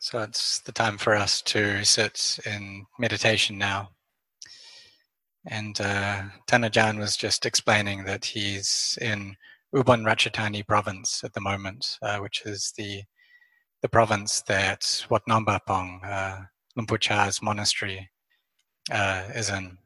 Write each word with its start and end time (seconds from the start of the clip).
So 0.00 0.20
it's 0.20 0.60
the 0.60 0.70
time 0.70 0.96
for 0.96 1.16
us 1.16 1.42
to 1.42 1.84
sit 1.84 2.38
in 2.46 2.86
meditation 3.00 3.58
now. 3.58 3.90
And 5.46 5.80
uh, 5.80 6.22
Tanajan 6.46 6.98
was 6.98 7.16
just 7.16 7.44
explaining 7.44 8.04
that 8.04 8.24
he's 8.24 8.96
in 9.00 9.36
Ubon 9.74 10.04
Ratchathani 10.04 10.64
province 10.64 11.24
at 11.24 11.32
the 11.32 11.40
moment, 11.40 11.98
uh, 12.00 12.18
which 12.18 12.42
is 12.46 12.72
the 12.76 13.02
the 13.82 13.88
province 13.88 14.42
that 14.42 15.06
Wat 15.08 15.22
Nong 15.28 15.44
Pah 15.44 15.60
Pong, 15.60 16.00
uh, 16.04 16.42
monastery, 17.42 18.08
uh, 18.90 19.24
is 19.34 19.50
in. 19.50 19.78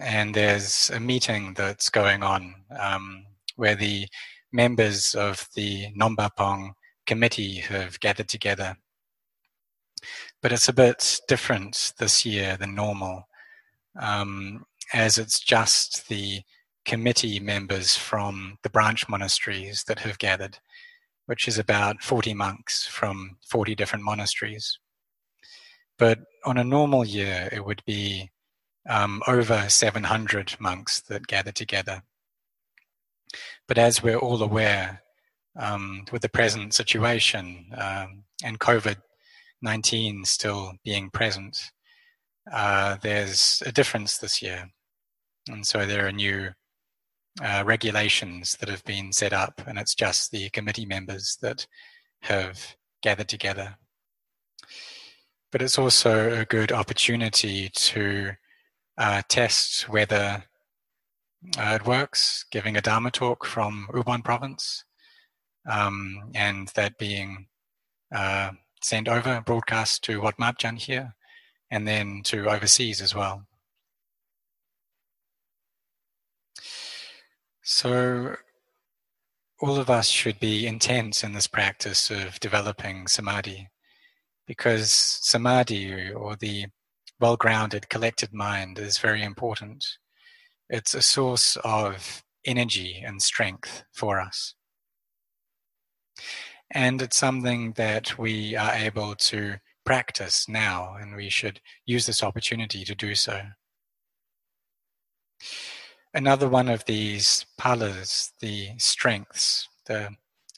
And 0.00 0.34
there's 0.34 0.90
a 0.90 1.00
meeting 1.00 1.54
that's 1.54 1.88
going 1.88 2.22
on 2.22 2.54
um, 2.78 3.26
where 3.56 3.74
the 3.74 4.06
members 4.52 5.14
of 5.14 5.48
the 5.54 5.88
Nong 5.94 6.16
Pah 6.16 6.30
Pong 6.36 6.74
committee 7.06 7.56
have 7.56 7.98
gathered 8.00 8.28
together 8.28 8.76
but 10.42 10.52
it's 10.52 10.68
a 10.68 10.72
bit 10.72 11.20
different 11.28 11.92
this 11.98 12.24
year 12.24 12.56
than 12.56 12.74
normal, 12.74 13.28
um, 13.98 14.64
as 14.92 15.18
it's 15.18 15.40
just 15.40 16.08
the 16.08 16.42
committee 16.84 17.40
members 17.40 17.96
from 17.96 18.58
the 18.62 18.70
branch 18.70 19.08
monasteries 19.08 19.84
that 19.84 19.98
have 20.00 20.18
gathered, 20.18 20.58
which 21.26 21.48
is 21.48 21.58
about 21.58 22.02
40 22.02 22.34
monks 22.34 22.86
from 22.86 23.36
40 23.46 23.74
different 23.74 24.04
monasteries. 24.04 24.78
But 25.98 26.20
on 26.44 26.56
a 26.56 26.64
normal 26.64 27.04
year, 27.04 27.48
it 27.52 27.64
would 27.64 27.82
be 27.84 28.30
um, 28.88 29.22
over 29.26 29.68
700 29.68 30.56
monks 30.60 31.00
that 31.02 31.26
gather 31.26 31.52
together. 31.52 32.02
But 33.66 33.76
as 33.76 34.02
we're 34.02 34.16
all 34.16 34.42
aware, 34.42 35.02
um, 35.58 36.04
with 36.12 36.22
the 36.22 36.28
present 36.28 36.72
situation 36.72 37.66
um, 37.76 38.24
and 38.44 38.58
COVID 38.58 38.96
19 39.62 40.24
still 40.24 40.72
being 40.84 41.10
present, 41.10 41.70
uh, 42.52 42.96
there's 43.02 43.62
a 43.66 43.72
difference 43.72 44.18
this 44.18 44.42
year. 44.42 44.68
And 45.48 45.66
so 45.66 45.86
there 45.86 46.06
are 46.06 46.12
new 46.12 46.50
uh, 47.42 47.62
regulations 47.64 48.56
that 48.60 48.68
have 48.68 48.84
been 48.84 49.12
set 49.12 49.32
up, 49.32 49.60
and 49.66 49.78
it's 49.78 49.94
just 49.94 50.30
the 50.30 50.50
committee 50.50 50.86
members 50.86 51.38
that 51.42 51.66
have 52.22 52.76
gathered 53.02 53.28
together. 53.28 53.76
But 55.50 55.62
it's 55.62 55.78
also 55.78 56.40
a 56.40 56.44
good 56.44 56.72
opportunity 56.72 57.70
to 57.72 58.32
uh, 58.98 59.22
test 59.28 59.88
whether 59.88 60.44
uh, 61.56 61.78
it 61.80 61.86
works, 61.86 62.44
giving 62.50 62.76
a 62.76 62.80
Dharma 62.80 63.10
talk 63.10 63.46
from 63.46 63.88
Ubon 63.92 64.24
province, 64.24 64.84
um, 65.70 66.30
and 66.34 66.68
that 66.74 66.98
being 66.98 67.46
uh, 68.14 68.50
sent 68.80 69.08
over, 69.08 69.30
and 69.30 69.44
broadcast 69.44 70.02
to 70.04 70.20
Wat 70.20 70.36
Mapjan 70.38 70.78
here, 70.78 71.14
and 71.70 71.86
then 71.86 72.22
to 72.24 72.48
overseas 72.48 73.00
as 73.00 73.14
well. 73.14 73.46
So, 77.62 78.36
all 79.60 79.78
of 79.78 79.90
us 79.90 80.08
should 80.08 80.40
be 80.40 80.66
intense 80.66 81.22
in 81.22 81.32
this 81.32 81.46
practice 81.46 82.10
of 82.10 82.40
developing 82.40 83.06
samadhi, 83.08 83.68
because 84.46 84.90
samadhi, 84.90 86.10
or 86.12 86.36
the 86.36 86.66
well 87.20 87.36
grounded, 87.36 87.88
collected 87.88 88.32
mind, 88.32 88.78
is 88.78 88.98
very 88.98 89.22
important. 89.22 89.84
It's 90.70 90.94
a 90.94 91.02
source 91.02 91.56
of 91.64 92.22
energy 92.44 93.02
and 93.04 93.20
strength 93.20 93.84
for 93.92 94.20
us. 94.20 94.54
And 96.70 97.00
it's 97.00 97.16
something 97.16 97.72
that 97.72 98.18
we 98.18 98.54
are 98.54 98.74
able 98.74 99.14
to 99.14 99.56
practice 99.84 100.48
now, 100.48 100.96
and 101.00 101.16
we 101.16 101.30
should 101.30 101.60
use 101.86 102.04
this 102.04 102.22
opportunity 102.22 102.84
to 102.84 102.94
do 102.94 103.14
so. 103.14 103.40
Another 106.12 106.48
one 106.48 106.68
of 106.68 106.84
these 106.84 107.46
palas, 107.56 108.32
the 108.40 108.70
strengths, 108.76 109.66
the 109.86 110.10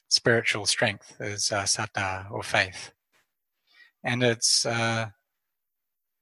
spiritual 0.09 0.65
strength, 0.65 1.15
is 1.21 1.51
uh, 1.51 2.23
or 2.29 2.43
faith, 2.43 2.91
and 4.03 4.21
it's 4.21 4.65
uh, 4.65 5.07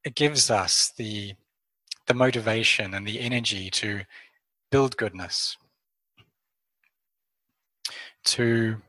it 0.03 0.13
gives 0.16 0.51
us 0.51 0.91
the 0.97 1.33
the 2.05 2.13
motivation 2.13 2.94
and 2.94 3.07
the 3.07 3.19
energy 3.19 3.69
to 3.72 4.01
build 4.72 4.97
goodness, 4.97 5.57
to 8.25 8.81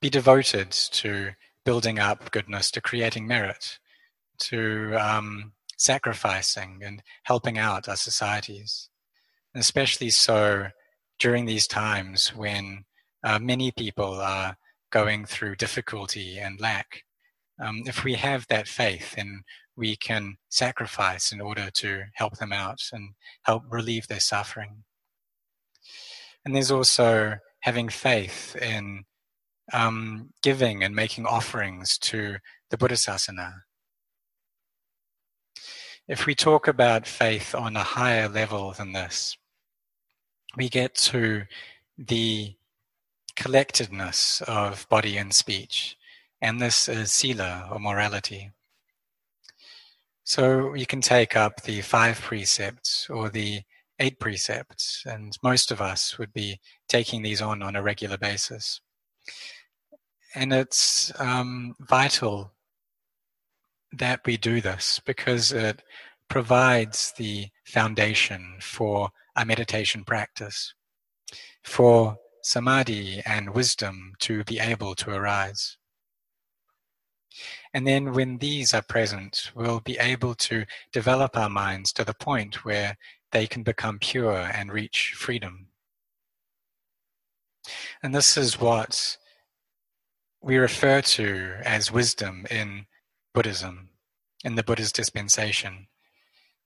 be 0.00 0.10
devoted 0.10 0.70
to 0.70 1.30
building 1.64 1.98
up 1.98 2.30
goodness, 2.30 2.70
to 2.72 2.80
creating 2.80 3.26
merit, 3.26 3.78
to 4.38 4.94
um, 4.96 5.52
sacrificing 5.76 6.80
and 6.84 7.02
helping 7.24 7.58
out 7.58 7.88
our 7.88 7.96
societies. 7.96 8.88
And 9.54 9.60
especially 9.60 10.10
so 10.10 10.68
during 11.18 11.44
these 11.44 11.66
times 11.66 12.28
when 12.34 12.84
uh, 13.22 13.38
many 13.38 13.70
people 13.70 14.14
are 14.14 14.56
going 14.90 15.24
through 15.24 15.56
difficulty 15.56 16.38
and 16.38 16.60
lack. 16.60 17.04
Um, 17.62 17.82
if 17.86 18.04
we 18.04 18.14
have 18.14 18.46
that 18.48 18.66
faith, 18.66 19.14
then 19.16 19.42
we 19.76 19.96
can 19.96 20.36
sacrifice 20.48 21.30
in 21.30 21.40
order 21.40 21.70
to 21.74 22.04
help 22.14 22.38
them 22.38 22.52
out 22.52 22.80
and 22.92 23.10
help 23.42 23.62
relieve 23.70 24.08
their 24.08 24.20
suffering. 24.20 24.84
And 26.44 26.54
there's 26.54 26.70
also 26.70 27.36
having 27.60 27.88
faith 27.88 28.56
in 28.56 29.04
um, 29.72 30.30
giving 30.42 30.82
and 30.82 30.94
making 30.94 31.26
offerings 31.26 31.98
to 31.98 32.36
the 32.70 32.76
Buddhasasana. 32.76 33.62
If 36.08 36.26
we 36.26 36.34
talk 36.34 36.66
about 36.66 37.06
faith 37.06 37.54
on 37.54 37.76
a 37.76 37.82
higher 37.82 38.28
level 38.28 38.72
than 38.72 38.92
this, 38.92 39.36
we 40.56 40.68
get 40.68 40.94
to 40.96 41.44
the 41.96 42.54
collectedness 43.36 44.42
of 44.42 44.88
body 44.88 45.16
and 45.16 45.32
speech, 45.32 45.96
and 46.42 46.60
this 46.60 46.88
is 46.88 47.12
sila 47.12 47.68
or 47.70 47.78
morality. 47.78 48.50
So 50.24 50.74
you 50.74 50.86
can 50.86 51.00
take 51.00 51.36
up 51.36 51.62
the 51.62 51.80
five 51.80 52.20
precepts 52.20 53.08
or 53.08 53.30
the 53.30 53.62
eight 54.00 54.18
precepts, 54.18 55.04
and 55.06 55.36
most 55.42 55.70
of 55.70 55.80
us 55.80 56.18
would 56.18 56.32
be 56.32 56.58
taking 56.88 57.22
these 57.22 57.40
on 57.40 57.62
on 57.62 57.76
a 57.76 57.82
regular 57.82 58.16
basis 58.16 58.80
and 60.34 60.52
it's 60.52 61.12
um, 61.20 61.74
vital 61.80 62.52
that 63.92 64.20
we 64.24 64.36
do 64.36 64.60
this 64.60 65.00
because 65.04 65.52
it 65.52 65.82
provides 66.28 67.12
the 67.16 67.48
foundation 67.64 68.56
for 68.60 69.10
a 69.36 69.44
meditation 69.44 70.04
practice, 70.04 70.74
for 71.64 72.16
samadhi 72.42 73.22
and 73.26 73.50
wisdom 73.50 74.12
to 74.20 74.44
be 74.44 74.58
able 74.58 74.94
to 74.94 75.10
arise. 75.10 75.76
And 77.72 77.86
then, 77.86 78.12
when 78.12 78.38
these 78.38 78.74
are 78.74 78.82
present, 78.82 79.52
we'll 79.54 79.80
be 79.80 79.96
able 79.98 80.34
to 80.34 80.64
develop 80.92 81.36
our 81.36 81.48
minds 81.48 81.92
to 81.92 82.04
the 82.04 82.14
point 82.14 82.64
where 82.64 82.96
they 83.30 83.46
can 83.46 83.62
become 83.62 83.98
pure 84.00 84.50
and 84.52 84.72
reach 84.72 85.14
freedom. 85.16 85.68
And 88.02 88.14
this 88.14 88.36
is 88.36 88.60
what 88.60 89.16
we 90.42 90.56
refer 90.56 91.02
to 91.02 91.54
as 91.64 91.92
wisdom 91.92 92.46
in 92.50 92.86
Buddhism, 93.34 93.90
in 94.44 94.54
the 94.54 94.62
Buddha's 94.62 94.92
dispensation. 94.92 95.86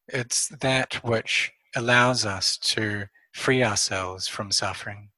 It's 0.08 0.48
that 0.48 0.94
which 1.04 1.52
allows 1.74 2.24
us 2.24 2.56
to 2.58 3.06
free 3.32 3.64
ourselves 3.64 4.28
from 4.28 4.52
suffering. 4.52 5.10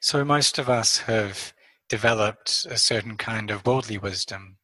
So, 0.00 0.24
most 0.24 0.58
of 0.58 0.68
us 0.68 0.98
have 0.98 1.52
developed 1.88 2.66
a 2.70 2.78
certain 2.78 3.16
kind 3.16 3.50
of 3.50 3.66
worldly 3.66 3.98
wisdom, 3.98 4.58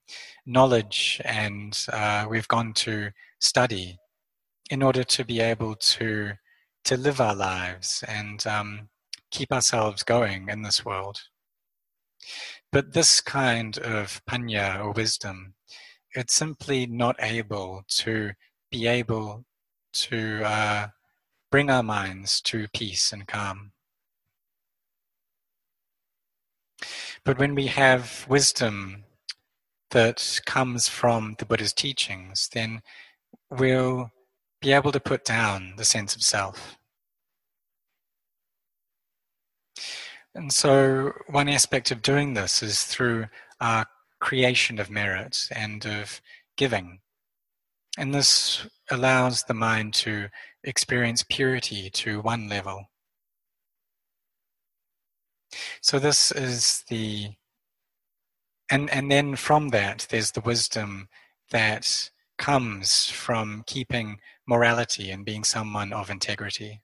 knowledge, 0.46 1.20
and 1.24 1.78
uh, 1.92 2.26
we've 2.28 2.48
gone 2.48 2.72
to 2.74 3.10
study 3.40 3.98
in 4.70 4.82
order 4.82 5.04
to 5.04 5.24
be 5.24 5.40
able 5.40 5.74
to 5.76 6.32
to 6.84 6.96
live 6.96 7.20
our 7.20 7.34
lives 7.34 8.02
and 8.08 8.44
um, 8.46 8.88
keep 9.32 9.50
ourselves 9.50 10.04
going 10.04 10.48
in 10.48 10.62
this 10.62 10.84
world. 10.84 11.22
But 12.70 12.92
this 12.92 13.20
kind 13.20 13.76
of 13.78 14.22
panya 14.24 14.78
or 14.84 14.92
wisdom, 14.92 15.54
it's 16.14 16.34
simply 16.34 16.86
not 16.86 17.16
able 17.18 17.82
to 17.88 18.32
be 18.70 18.86
able 18.86 19.44
to 19.94 20.42
uh, 20.44 20.86
bring 21.50 21.68
our 21.68 21.82
minds 21.82 22.40
to 22.42 22.68
peace 22.72 23.12
and 23.12 23.26
calm. 23.26 23.72
But 27.24 27.38
when 27.38 27.54
we 27.54 27.66
have 27.66 28.26
wisdom 28.28 29.04
that 29.90 30.40
comes 30.46 30.88
from 30.88 31.36
the 31.38 31.44
Buddha's 31.44 31.72
teachings, 31.72 32.48
then 32.52 32.82
we'll 33.50 34.10
be 34.60 34.72
able 34.72 34.92
to 34.92 35.00
put 35.00 35.24
down 35.24 35.74
the 35.76 35.84
sense 35.84 36.16
of 36.16 36.22
self. 36.22 36.78
And 40.34 40.52
so, 40.52 41.12
one 41.28 41.48
aspect 41.48 41.90
of 41.90 42.00
doing 42.00 42.34
this 42.34 42.62
is 42.62 42.84
through 42.84 43.26
our 43.60 43.86
creation 44.18 44.78
of 44.78 44.90
merit 44.90 45.48
and 45.54 45.84
of 45.84 46.22
giving. 46.56 47.00
And 47.98 48.14
this 48.14 48.66
allows 48.90 49.42
the 49.44 49.54
mind 49.54 49.92
to 49.94 50.28
experience 50.64 51.24
purity 51.28 51.90
to 51.90 52.20
one 52.22 52.48
level. 52.48 52.86
So, 55.82 55.98
this 55.98 56.32
is 56.32 56.84
the, 56.88 57.32
and, 58.70 58.88
and 58.88 59.10
then 59.10 59.36
from 59.36 59.68
that, 59.68 60.06
there's 60.08 60.32
the 60.32 60.40
wisdom 60.40 61.08
that 61.50 62.10
comes 62.38 63.10
from 63.10 63.64
keeping 63.66 64.18
morality 64.46 65.10
and 65.10 65.26
being 65.26 65.44
someone 65.44 65.92
of 65.92 66.08
integrity. 66.10 66.80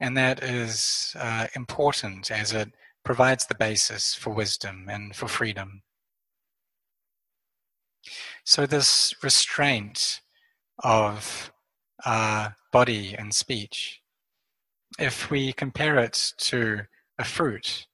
And 0.00 0.16
that 0.16 0.42
is 0.42 1.14
uh, 1.18 1.48
important 1.54 2.30
as 2.30 2.52
it 2.52 2.72
provides 3.04 3.46
the 3.46 3.54
basis 3.54 4.14
for 4.14 4.30
wisdom 4.30 4.86
and 4.88 5.14
for 5.14 5.28
freedom. 5.28 5.82
So, 8.44 8.66
this 8.66 9.14
restraint 9.22 10.20
of 10.82 11.52
our 12.04 12.56
body 12.72 13.14
and 13.14 13.34
speech, 13.34 14.00
if 14.98 15.30
we 15.30 15.52
compare 15.52 15.98
it 15.98 16.32
to 16.38 16.82
a 17.18 17.24
fruit, 17.24 17.86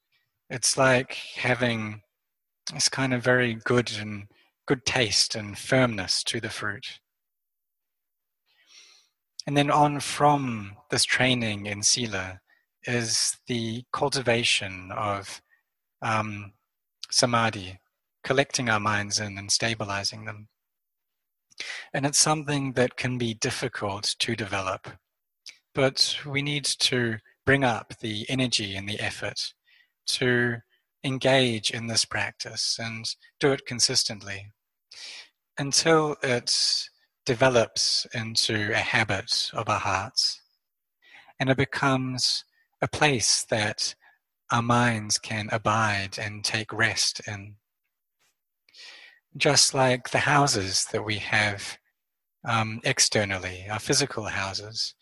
it's 0.48 0.78
like 0.78 1.14
having 1.34 2.02
this 2.72 2.88
kind 2.88 3.12
of 3.12 3.22
very 3.22 3.54
good 3.54 3.92
and 3.98 4.28
good 4.66 4.84
taste 4.84 5.34
and 5.34 5.58
firmness 5.58 6.22
to 6.24 6.40
the 6.40 6.50
fruit. 6.50 7.00
And 9.46 9.56
then 9.56 9.70
on 9.70 10.00
from 10.00 10.76
this 10.90 11.04
training 11.04 11.66
in 11.66 11.82
Sila 11.82 12.40
is 12.84 13.36
the 13.46 13.84
cultivation 13.92 14.90
of 14.92 15.40
um, 16.02 16.52
samadhi, 17.10 17.80
collecting 18.24 18.68
our 18.68 18.80
minds 18.80 19.20
in 19.20 19.38
and 19.38 19.50
stabilizing 19.50 20.24
them. 20.24 20.48
And 21.94 22.04
it's 22.04 22.18
something 22.18 22.72
that 22.72 22.96
can 22.96 23.18
be 23.18 23.34
difficult 23.34 24.16
to 24.18 24.36
develop, 24.36 24.88
but 25.74 26.18
we 26.26 26.42
need 26.42 26.64
to 26.64 27.18
bring 27.46 27.64
up 27.64 27.94
the 28.00 28.26
energy 28.28 28.74
and 28.76 28.88
the 28.88 29.00
effort 29.00 29.54
to 30.06 30.56
engage 31.04 31.70
in 31.70 31.86
this 31.86 32.04
practice 32.04 32.78
and 32.80 33.06
do 33.38 33.52
it 33.52 33.64
consistently 33.64 34.52
until 35.58 36.16
it 36.22 36.88
develops 37.26 38.06
into 38.14 38.72
a 38.72 38.78
habit 38.78 39.50
of 39.52 39.68
our 39.68 39.80
hearts 39.80 40.40
and 41.38 41.50
it 41.50 41.56
becomes 41.56 42.44
a 42.80 42.88
place 42.88 43.44
that 43.50 43.94
our 44.50 44.62
minds 44.62 45.18
can 45.18 45.48
abide 45.50 46.18
and 46.18 46.44
take 46.44 46.72
rest 46.72 47.20
in. 47.26 47.56
Just 49.36 49.74
like 49.74 50.10
the 50.10 50.18
houses 50.18 50.86
that 50.92 51.04
we 51.04 51.16
have 51.16 51.78
um, 52.44 52.80
externally, 52.84 53.66
our 53.70 53.80
physical 53.80 54.24
houses, 54.24 54.94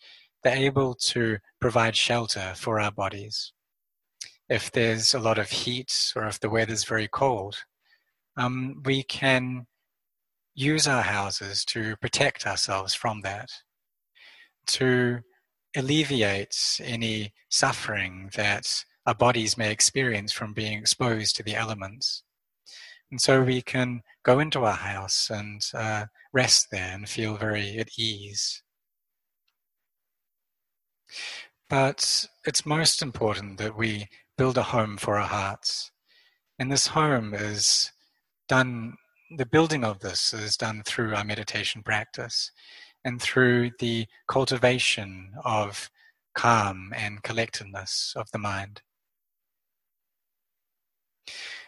they're 0.43 0.57
able 0.57 0.95
to 0.95 1.37
provide 1.61 1.95
shelter 1.95 2.53
for 2.55 2.79
our 2.79 2.91
bodies. 2.91 3.53
If 4.49 4.71
there's 4.71 5.13
a 5.13 5.19
lot 5.19 5.37
of 5.37 5.49
heat 5.49 6.11
or 6.15 6.25
if 6.25 6.39
the 6.39 6.49
weather's 6.49 6.83
very 6.83 7.07
cold, 7.07 7.57
um, 8.35 8.81
we 8.83 9.03
can 9.03 9.67
use 10.55 10.87
our 10.87 11.01
houses 11.01 11.65
to 11.65 11.95
protect 11.97 12.47
ourselves 12.47 12.95
from 12.95 13.21
that, 13.21 13.49
to 14.67 15.19
alleviate 15.75 16.79
any 16.81 17.33
suffering 17.49 18.31
that 18.35 18.83
our 19.05 19.13
bodies 19.13 19.57
may 19.57 19.71
experience 19.71 20.31
from 20.31 20.53
being 20.53 20.79
exposed 20.79 21.35
to 21.35 21.43
the 21.43 21.55
elements. 21.55 22.23
And 23.11 23.21
so 23.21 23.43
we 23.43 23.61
can 23.61 24.01
go 24.23 24.39
into 24.39 24.63
our 24.63 24.73
house 24.73 25.29
and 25.29 25.61
uh, 25.73 26.05
rest 26.33 26.67
there 26.71 26.93
and 26.93 27.07
feel 27.07 27.35
very 27.35 27.77
at 27.77 27.89
ease. 27.99 28.63
But 31.69 32.25
it's 32.45 32.65
most 32.65 33.01
important 33.01 33.57
that 33.57 33.77
we 33.77 34.07
build 34.37 34.57
a 34.57 34.63
home 34.63 34.97
for 34.97 35.17
our 35.17 35.27
hearts. 35.27 35.91
And 36.57 36.71
this 36.71 36.87
home 36.87 37.33
is 37.33 37.91
done 38.47 38.95
the 39.31 39.45
building 39.45 39.83
of 39.83 39.99
this 39.99 40.33
is 40.33 40.57
done 40.57 40.83
through 40.83 41.15
our 41.15 41.23
meditation 41.23 41.81
practice 41.81 42.51
and 43.03 43.21
through 43.21 43.71
the 43.79 44.07
cultivation 44.27 45.31
of 45.43 45.89
calm 46.33 46.93
and 46.95 47.23
collectedness 47.23 48.13
of 48.15 48.29
the 48.31 48.37
mind. 48.37 48.81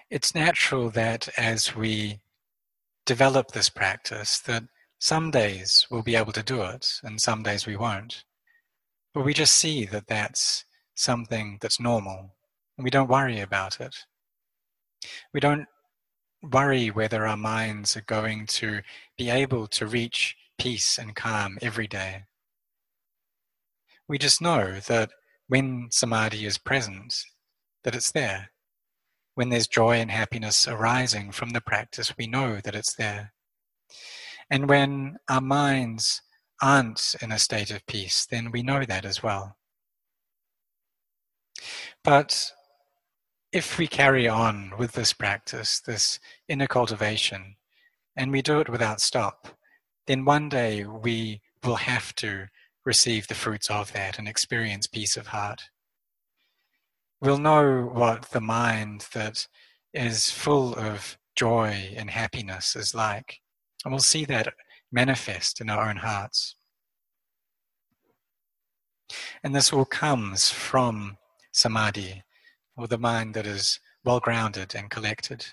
It's 0.09 0.35
natural 0.35 0.89
that 0.91 1.29
as 1.37 1.75
we 1.75 2.19
develop 3.05 3.51
this 3.51 3.69
practice 3.69 4.39
that 4.39 4.63
some 4.99 5.31
days 5.31 5.87
we'll 5.89 6.01
be 6.01 6.15
able 6.15 6.33
to 6.33 6.43
do 6.43 6.61
it 6.61 6.99
and 7.03 7.21
some 7.21 7.43
days 7.43 7.65
we 7.65 7.75
won't. 7.75 8.23
But 9.13 9.25
we 9.25 9.33
just 9.33 9.53
see 9.53 9.85
that 9.85 10.07
that's 10.07 10.65
something 10.95 11.57
that's 11.61 11.79
normal 11.79 12.35
and 12.77 12.83
we 12.83 12.89
don't 12.89 13.09
worry 13.09 13.39
about 13.39 13.79
it. 13.79 13.95
We 15.33 15.39
don't 15.39 15.67
worry 16.51 16.89
whether 16.89 17.25
our 17.25 17.37
minds 17.37 17.95
are 17.97 18.01
going 18.01 18.45
to 18.47 18.81
be 19.17 19.29
able 19.29 19.67
to 19.67 19.85
reach 19.85 20.35
peace 20.57 20.97
and 20.97 21.15
calm 21.15 21.57
every 21.61 21.87
day. 21.87 22.23
We 24.07 24.17
just 24.17 24.41
know 24.41 24.79
that 24.87 25.09
when 25.47 25.87
samadhi 25.91 26.45
is 26.45 26.57
present, 26.57 27.13
that 27.83 27.95
it's 27.95 28.11
there. 28.11 28.51
When 29.35 29.49
there's 29.49 29.67
joy 29.67 29.97
and 29.97 30.09
happiness 30.09 30.67
arising 30.67 31.31
from 31.31 31.51
the 31.51 31.61
practice, 31.61 32.13
we 32.17 32.27
know 32.27 32.59
that 32.63 32.75
it's 32.75 32.95
there. 32.95 33.33
And 34.49 34.69
when 34.69 35.17
our 35.29 35.41
minds 35.41 36.21
aren't 36.61 37.15
in 37.21 37.31
a 37.31 37.39
state 37.39 37.69
of 37.69 37.85
peace, 37.85 38.25
then 38.25 38.51
we 38.51 38.63
know 38.63 38.83
that 38.85 39.05
as 39.05 39.21
well. 39.21 39.57
But 42.03 42.51
if 43.57 43.79
we 43.79 43.87
carry 43.87 44.27
on 44.27 44.71
with 44.77 44.91
this 44.91 45.13
practice, 45.13 45.79
this 45.79 46.19
inner 46.47 46.67
cultivation, 46.67 47.55
and 48.15 48.31
we 48.31 48.39
do 48.39 48.59
it 48.59 48.69
without 48.69 49.01
stop, 49.01 49.47
then 50.05 50.23
one 50.23 50.47
day 50.47 50.83
we 50.85 51.41
will 51.63 51.77
have 51.77 52.13
to 52.13 52.45
receive 52.85 53.27
the 53.27 53.33
fruits 53.33 53.71
of 53.71 53.91
that 53.93 54.19
and 54.19 54.27
experience 54.27 54.85
peace 54.85 55.17
of 55.17 55.25
heart. 55.25 55.63
We'll 57.19 57.39
know 57.39 57.89
what 57.91 58.29
the 58.29 58.41
mind 58.41 59.07
that 59.13 59.47
is 59.91 60.29
full 60.29 60.75
of 60.75 61.17
joy 61.35 61.95
and 61.95 62.11
happiness 62.11 62.75
is 62.75 62.93
like, 62.93 63.39
and 63.83 63.91
we'll 63.91 64.01
see 64.01 64.23
that 64.25 64.53
manifest 64.91 65.59
in 65.61 65.71
our 65.71 65.89
own 65.89 65.97
hearts. 65.97 66.53
And 69.43 69.55
this 69.55 69.73
all 69.73 69.85
comes 69.85 70.51
from 70.51 71.17
samadhi, 71.51 72.21
or 72.77 72.87
the 72.87 72.97
mind 72.97 73.33
that 73.33 73.47
is 73.47 73.79
well 74.05 74.19
grounded 74.19 74.75
and 74.75 74.89
collected. 74.89 75.45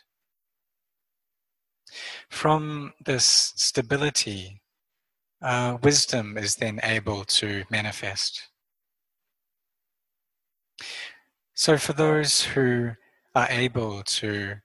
From 2.29 2.93
this 3.05 3.53
stability, 3.57 4.61
uh, 5.43 5.79
wisdom 5.83 6.37
is 6.39 6.57
then 6.57 6.81
able 6.83 7.25
to 7.25 7.65
manifest. 7.71 8.49
So, 11.55 11.77
for 11.79 11.93
those 11.93 12.43
who 12.43 12.93
are 13.35 13.47
able 13.49 14.03
to 14.03 14.57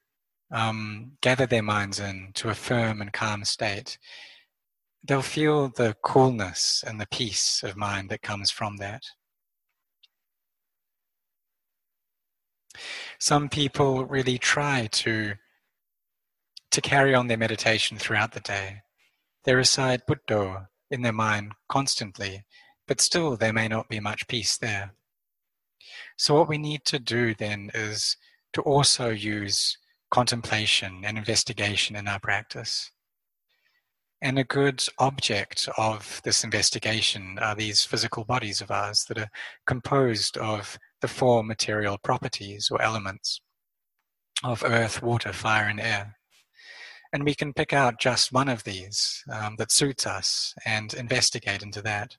um, 0.51 1.11
gather 1.21 1.45
their 1.45 1.61
minds 1.61 1.99
in 1.99 2.31
to 2.35 2.49
a 2.49 2.55
firm 2.55 3.01
and 3.01 3.13
calm 3.13 3.45
state, 3.45 3.97
they'll 5.03 5.21
feel 5.21 5.69
the 5.69 5.95
coolness 6.03 6.83
and 6.85 6.99
the 6.99 7.07
peace 7.07 7.63
of 7.63 7.77
mind 7.77 8.09
that 8.09 8.21
comes 8.21 8.49
from 8.49 8.77
that. 8.77 9.03
Some 13.19 13.49
people 13.49 14.05
really 14.05 14.37
try 14.37 14.87
to 14.91 15.35
to 16.71 16.81
carry 16.81 17.15
on 17.15 17.27
their 17.27 17.37
meditation 17.37 17.97
throughout 17.97 18.33
the 18.33 18.39
day. 18.39 18.81
They 19.43 19.55
recite 19.55 20.05
Buddha 20.05 20.69
in 20.91 21.01
their 21.01 21.13
mind 21.13 21.53
constantly, 21.67 22.43
but 22.87 23.01
still 23.01 23.35
there 23.35 23.53
may 23.53 23.67
not 23.67 23.89
be 23.89 23.99
much 23.99 24.27
peace 24.27 24.57
there. 24.57 24.91
So 26.17 26.35
what 26.35 26.49
we 26.49 26.57
need 26.57 26.85
to 26.85 26.99
do 26.99 27.33
then 27.33 27.71
is 27.73 28.17
to 28.53 28.61
also 28.61 29.09
use 29.09 29.77
contemplation 30.11 31.03
and 31.03 31.17
investigation 31.17 31.95
in 31.95 32.07
our 32.07 32.19
practice. 32.19 32.91
And 34.21 34.37
a 34.37 34.43
good 34.43 34.83
object 34.97 35.69
of 35.77 36.21
this 36.23 36.43
investigation 36.43 37.39
are 37.39 37.55
these 37.55 37.85
physical 37.85 38.25
bodies 38.25 38.59
of 38.59 38.69
ours 38.69 39.05
that 39.07 39.17
are 39.17 39.31
composed 39.65 40.37
of 40.37 40.77
the 41.01 41.07
four 41.07 41.43
material 41.43 41.97
properties 41.97 42.69
or 42.71 42.81
elements 42.81 43.41
of 44.43 44.63
earth, 44.63 45.01
water, 45.01 45.33
fire, 45.33 45.67
and 45.67 45.79
air. 45.79 46.15
And 47.11 47.25
we 47.25 47.33
can 47.33 47.53
pick 47.53 47.73
out 47.73 47.99
just 47.99 48.31
one 48.31 48.49
of 48.49 48.63
these 48.63 49.23
um, 49.31 49.55
that 49.57 49.71
suits 49.71 50.05
us 50.05 50.53
and 50.65 50.93
investigate 50.93 51.63
into 51.63 51.81
that. 51.81 52.17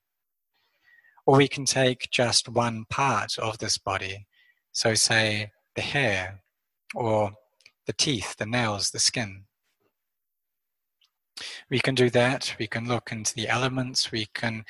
Or 1.27 1.37
we 1.37 1.49
can 1.49 1.65
take 1.65 2.09
just 2.11 2.49
one 2.49 2.85
part 2.91 3.39
of 3.39 3.59
this 3.59 3.79
body 3.79 4.27
So, 4.73 4.95
say 4.95 5.51
the 5.75 5.83
hair, 5.83 6.43
or 6.95 7.33
the 7.87 7.93
teeth, 7.93 8.37
the 8.37 8.47
nails, 8.47 8.91
the 8.91 8.99
skin. 8.99 9.45
We 11.71 11.81
can 11.81 11.95
do 11.95 12.11
that. 12.11 12.55
We 12.59 12.67
can 12.67 12.87
look 12.87 13.13
into 13.13 13.35
the 13.35 13.49
elements. 13.49 14.13
We 14.13 14.27
can 14.27 14.65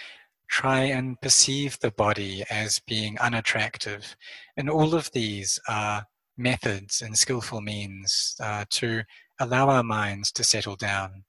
try 0.50 0.80
and 0.80 1.20
perceive 1.20 1.78
the 1.78 1.92
body 1.92 2.42
as 2.50 2.80
being 2.80 3.16
unattractive. 3.20 4.16
And 4.56 4.68
all 4.68 4.94
of 4.94 5.10
these 5.12 5.60
are 5.68 6.04
methods 6.36 7.00
and 7.00 7.16
skillful 7.16 7.60
means 7.60 8.34
uh, 8.42 8.64
to 8.70 9.04
allow 9.38 9.68
our 9.68 9.84
minds 9.84 10.32
to 10.32 10.44
settle 10.44 10.74
down, 10.74 11.24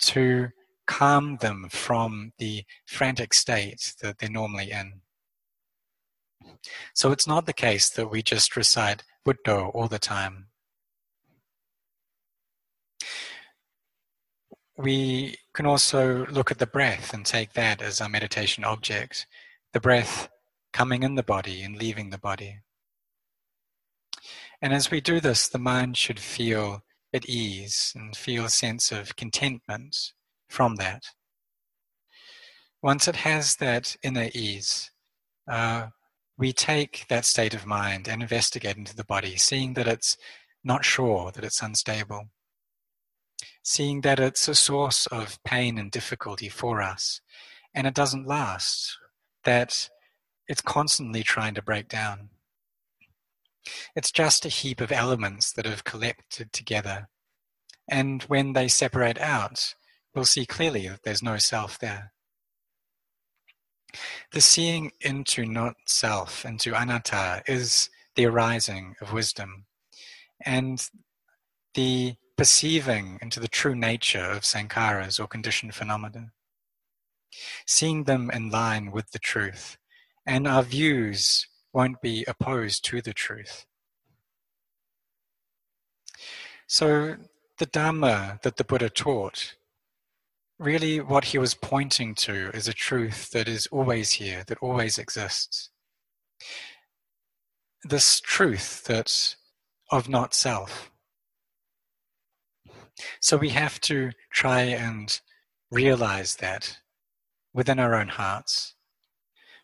to 0.00 0.48
calm 0.86 1.36
them 1.36 1.66
from 1.70 2.32
the 2.38 2.64
frantic 2.86 3.34
state 3.34 3.94
that 4.00 4.18
they're 4.18 4.30
normally 4.30 4.70
in. 4.70 5.02
So 6.94 7.12
it's 7.12 7.26
not 7.26 7.44
the 7.44 7.52
case 7.52 7.90
that 7.90 8.10
we 8.10 8.22
just 8.22 8.56
recite 8.56 9.04
Buddha 9.24 9.60
all 9.60 9.88
the 9.88 9.98
time. 9.98 10.46
We 14.76 15.36
can 15.54 15.66
also 15.66 16.26
look 16.26 16.50
at 16.50 16.58
the 16.58 16.66
breath 16.66 17.12
and 17.12 17.26
take 17.26 17.52
that 17.52 17.82
as 17.82 18.00
our 18.00 18.08
meditation 18.08 18.64
object. 18.64 19.26
The 19.72 19.80
breath 19.80 20.28
coming 20.72 21.02
in 21.02 21.14
the 21.14 21.22
body 21.22 21.62
and 21.62 21.76
leaving 21.76 22.10
the 22.10 22.18
body. 22.18 22.60
And 24.60 24.72
as 24.72 24.90
we 24.90 25.00
do 25.00 25.20
this, 25.20 25.48
the 25.48 25.58
mind 25.58 25.96
should 25.96 26.20
feel 26.20 26.82
at 27.12 27.28
ease 27.28 27.92
and 27.94 28.16
feel 28.16 28.44
a 28.44 28.50
sense 28.50 28.90
of 28.90 29.16
contentment 29.16 30.12
from 30.48 30.76
that. 30.76 31.02
Once 32.82 33.06
it 33.06 33.16
has 33.16 33.56
that 33.56 33.96
inner 34.02 34.28
ease, 34.34 34.90
uh, 35.50 35.88
we 36.38 36.52
take 36.52 37.06
that 37.08 37.24
state 37.24 37.54
of 37.54 37.66
mind 37.66 38.08
and 38.08 38.22
investigate 38.22 38.76
into 38.76 38.96
the 38.96 39.04
body, 39.04 39.36
seeing 39.36 39.74
that 39.74 39.86
it's 39.86 40.16
not 40.64 40.84
sure, 40.84 41.30
that 41.32 41.44
it's 41.44 41.62
unstable, 41.62 42.28
seeing 43.62 44.00
that 44.02 44.20
it's 44.20 44.48
a 44.48 44.54
source 44.54 45.06
of 45.06 45.42
pain 45.44 45.78
and 45.78 45.90
difficulty 45.90 46.48
for 46.48 46.82
us, 46.82 47.20
and 47.74 47.86
it 47.86 47.94
doesn't 47.94 48.26
last, 48.26 48.98
that 49.44 49.88
it's 50.48 50.60
constantly 50.60 51.22
trying 51.22 51.54
to 51.54 51.62
break 51.62 51.88
down. 51.88 52.30
It's 53.94 54.10
just 54.10 54.44
a 54.44 54.48
heap 54.50 54.80
of 54.80 54.92
elements 54.92 55.52
that 55.52 55.66
have 55.66 55.84
collected 55.84 56.52
together. 56.52 57.08
And 57.88 58.22
when 58.24 58.52
they 58.52 58.68
separate 58.68 59.20
out, 59.20 59.74
we'll 60.14 60.24
see 60.24 60.46
clearly 60.46 60.88
that 60.88 61.04
there's 61.04 61.22
no 61.22 61.38
self 61.38 61.78
there. 61.78 62.12
The 64.32 64.40
seeing 64.40 64.92
into 65.00 65.44
not 65.44 65.74
self, 65.86 66.44
into 66.44 66.74
anatta, 66.74 67.42
is 67.46 67.90
the 68.16 68.26
arising 68.26 68.94
of 69.00 69.12
wisdom. 69.12 69.66
And 70.44 70.84
the 71.74 72.14
perceiving 72.36 73.18
into 73.20 73.40
the 73.40 73.48
true 73.48 73.74
nature 73.74 74.24
of 74.24 74.42
sankharas 74.42 75.20
or 75.20 75.26
conditioned 75.26 75.74
phenomena. 75.74 76.32
Seeing 77.66 78.04
them 78.04 78.30
in 78.30 78.50
line 78.50 78.90
with 78.90 79.10
the 79.10 79.18
truth. 79.18 79.76
And 80.26 80.46
our 80.46 80.62
views 80.62 81.46
won't 81.72 82.00
be 82.00 82.24
opposed 82.28 82.84
to 82.86 83.00
the 83.00 83.12
truth. 83.12 83.66
So, 86.66 87.16
the 87.58 87.66
Dhamma 87.66 88.40
that 88.42 88.56
the 88.56 88.64
Buddha 88.64 88.88
taught, 88.88 89.54
really 90.58 91.00
what 91.00 91.26
he 91.26 91.38
was 91.38 91.54
pointing 91.54 92.14
to 92.14 92.50
is 92.54 92.68
a 92.68 92.72
truth 92.72 93.30
that 93.30 93.48
is 93.48 93.66
always 93.68 94.12
here, 94.12 94.44
that 94.46 94.58
always 94.58 94.96
exists. 94.96 95.70
This 97.84 98.20
truth 98.20 98.84
that 98.84 99.34
of 99.90 100.08
not 100.08 100.34
self. 100.34 100.91
So 103.20 103.36
we 103.36 103.50
have 103.50 103.80
to 103.82 104.12
try 104.30 104.62
and 104.62 105.20
realize 105.70 106.36
that 106.36 106.78
within 107.54 107.78
our 107.78 107.94
own 107.94 108.08
hearts, 108.08 108.74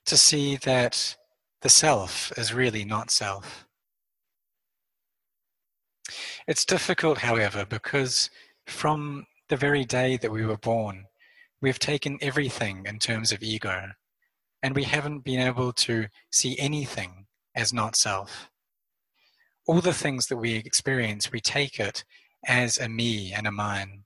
to 0.07 0.17
see 0.17 0.57
that 0.57 1.17
the 1.63 1.69
self 1.69 2.33
is 2.39 2.55
really 2.55 2.85
not 2.85 3.11
self. 3.11 3.67
It's 6.47 6.65
difficult, 6.65 7.19
however, 7.19 7.67
because 7.67 8.31
from 8.67 9.27
the 9.49 9.57
very 9.57 9.85
day 9.85 10.17
that 10.17 10.31
we 10.31 10.47
were 10.47 10.57
born, 10.57 11.05
we've 11.61 11.79
taken 11.79 12.19
everything 12.21 12.85
in 12.87 12.99
terms 12.99 13.33
of 13.33 13.43
ego, 13.43 13.91
and 14.63 14.75
we 14.75 14.85
haven't 14.85 15.25
been 15.25 15.41
able 15.41 15.73
to 15.73 16.07
see 16.31 16.59
anything 16.59 17.27
as 17.55 17.73
not 17.73 17.97
self. 17.97 18.51
All 19.67 19.81
the 19.81 19.93
things 19.93 20.29
that 20.29 20.39
we 20.39 20.55
experience, 20.55 21.31
we 21.31 21.41
take 21.41 21.79
it 21.79 22.05
as 22.47 22.79
a 22.79 22.89
me 22.89 23.33
and 23.33 23.47
a 23.47 23.53
mine. 23.53 24.05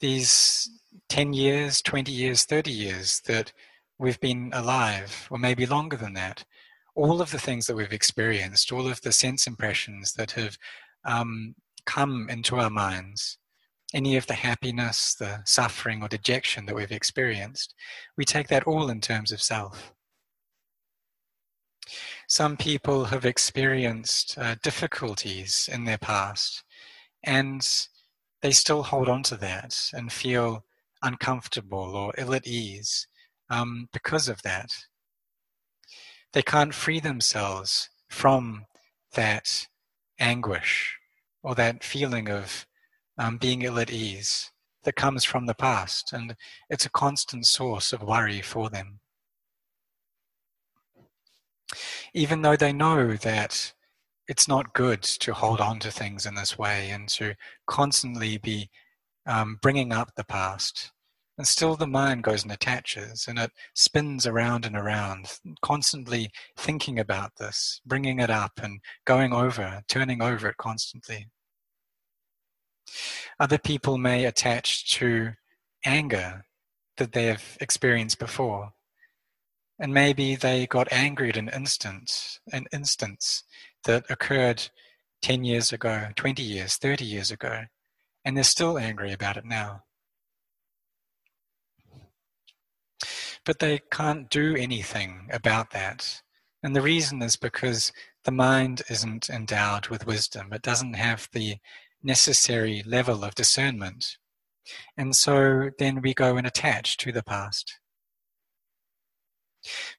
These 0.00 0.70
10 1.08 1.32
years, 1.32 1.82
20 1.82 2.10
years, 2.10 2.44
30 2.44 2.70
years 2.70 3.20
that 3.26 3.52
we've 3.98 4.20
been 4.20 4.50
alive, 4.54 5.28
or 5.30 5.38
maybe 5.38 5.66
longer 5.66 5.96
than 5.96 6.14
that, 6.14 6.44
all 6.94 7.20
of 7.20 7.30
the 7.30 7.38
things 7.38 7.66
that 7.66 7.76
we've 7.76 7.92
experienced, 7.92 8.72
all 8.72 8.88
of 8.88 9.00
the 9.02 9.12
sense 9.12 9.46
impressions 9.46 10.14
that 10.14 10.32
have 10.32 10.56
um, 11.04 11.54
come 11.86 12.28
into 12.30 12.56
our 12.56 12.70
minds, 12.70 13.38
any 13.92 14.16
of 14.16 14.26
the 14.26 14.34
happiness, 14.34 15.14
the 15.14 15.40
suffering, 15.44 16.02
or 16.02 16.08
dejection 16.08 16.66
that 16.66 16.74
we've 16.74 16.92
experienced, 16.92 17.74
we 18.16 18.24
take 18.24 18.48
that 18.48 18.64
all 18.64 18.88
in 18.88 19.00
terms 19.00 19.32
of 19.32 19.42
self. 19.42 19.92
Some 22.30 22.56
people 22.56 23.06
have 23.06 23.24
experienced 23.24 24.38
uh, 24.38 24.54
difficulties 24.62 25.68
in 25.70 25.82
their 25.82 25.98
past, 25.98 26.62
and 27.24 27.60
they 28.40 28.52
still 28.52 28.84
hold 28.84 29.08
on 29.08 29.24
to 29.24 29.36
that 29.38 29.90
and 29.92 30.12
feel 30.12 30.64
uncomfortable 31.02 31.96
or 31.96 32.14
ill 32.16 32.32
at 32.32 32.46
ease 32.46 33.08
um, 33.48 33.88
because 33.92 34.28
of 34.28 34.42
that. 34.42 34.70
They 36.32 36.42
can't 36.42 36.72
free 36.72 37.00
themselves 37.00 37.90
from 38.08 38.66
that 39.14 39.66
anguish 40.20 41.00
or 41.42 41.56
that 41.56 41.82
feeling 41.82 42.30
of 42.30 42.64
um, 43.18 43.38
being 43.38 43.62
ill 43.62 43.80
at 43.80 43.90
ease 43.90 44.52
that 44.84 44.94
comes 44.94 45.24
from 45.24 45.46
the 45.46 45.54
past, 45.54 46.12
and 46.12 46.36
it's 46.68 46.86
a 46.86 46.90
constant 46.90 47.46
source 47.46 47.92
of 47.92 48.04
worry 48.04 48.40
for 48.40 48.70
them. 48.70 48.99
Even 52.14 52.42
though 52.42 52.56
they 52.56 52.72
know 52.72 53.14
that 53.14 53.72
it's 54.28 54.48
not 54.48 54.74
good 54.74 55.02
to 55.02 55.34
hold 55.34 55.60
on 55.60 55.78
to 55.80 55.90
things 55.90 56.26
in 56.26 56.34
this 56.34 56.58
way 56.58 56.90
and 56.90 57.08
to 57.08 57.34
constantly 57.66 58.38
be 58.38 58.70
um, 59.26 59.58
bringing 59.60 59.92
up 59.92 60.14
the 60.14 60.24
past 60.24 60.92
and 61.40 61.48
still 61.48 61.74
the 61.74 61.86
mind 61.86 62.22
goes 62.22 62.42
and 62.42 62.52
attaches 62.52 63.26
and 63.26 63.38
it 63.38 63.50
spins 63.74 64.26
around 64.26 64.66
and 64.66 64.76
around, 64.76 65.38
constantly 65.62 66.30
thinking 66.58 66.98
about 66.98 67.36
this, 67.36 67.80
bringing 67.86 68.20
it 68.20 68.28
up 68.28 68.60
and 68.62 68.78
going 69.06 69.32
over, 69.32 69.82
turning 69.88 70.20
over 70.20 70.50
it 70.50 70.58
constantly. 70.58 71.28
Other 73.38 73.56
people 73.56 73.96
may 73.96 74.26
attach 74.26 74.92
to 74.98 75.32
anger 75.86 76.44
that 76.98 77.12
they 77.12 77.24
have 77.24 77.56
experienced 77.58 78.18
before. 78.18 78.74
And 79.80 79.92
maybe 79.92 80.36
they 80.36 80.66
got 80.66 80.92
angry 80.92 81.30
at 81.30 81.36
an 81.36 81.48
instant, 81.48 82.38
an 82.52 82.66
instance 82.72 83.42
that 83.84 84.04
occurred 84.08 84.68
10 85.22 85.42
years 85.42 85.72
ago, 85.72 86.08
20 86.14 86.42
years, 86.42 86.76
30 86.76 87.04
years 87.04 87.30
ago, 87.32 87.62
and 88.24 88.36
they're 88.36 88.44
still 88.44 88.78
angry 88.78 89.12
about 89.12 89.36
it 89.36 89.44
now. 89.44 89.84
but 93.44 93.58
they 93.58 93.80
can't 93.90 94.30
do 94.30 94.54
anything 94.56 95.28
about 95.32 95.70
that. 95.70 96.22
And 96.62 96.76
the 96.76 96.82
reason 96.82 97.22
is 97.22 97.36
because 97.36 97.92
the 98.24 98.32
mind 98.32 98.82
isn't 98.90 99.30
endowed 99.30 99.88
with 99.88 100.06
wisdom, 100.06 100.52
it 100.52 100.62
doesn't 100.62 100.94
have 100.94 101.28
the 101.32 101.56
necessary 102.02 102.82
level 102.86 103.24
of 103.24 103.34
discernment. 103.34 104.18
And 104.96 105.16
so 105.16 105.70
then 105.78 106.02
we 106.02 106.14
go 106.14 106.36
and 106.36 106.46
attach 106.46 106.96
to 106.98 107.12
the 107.12 107.22
past. 107.22 107.78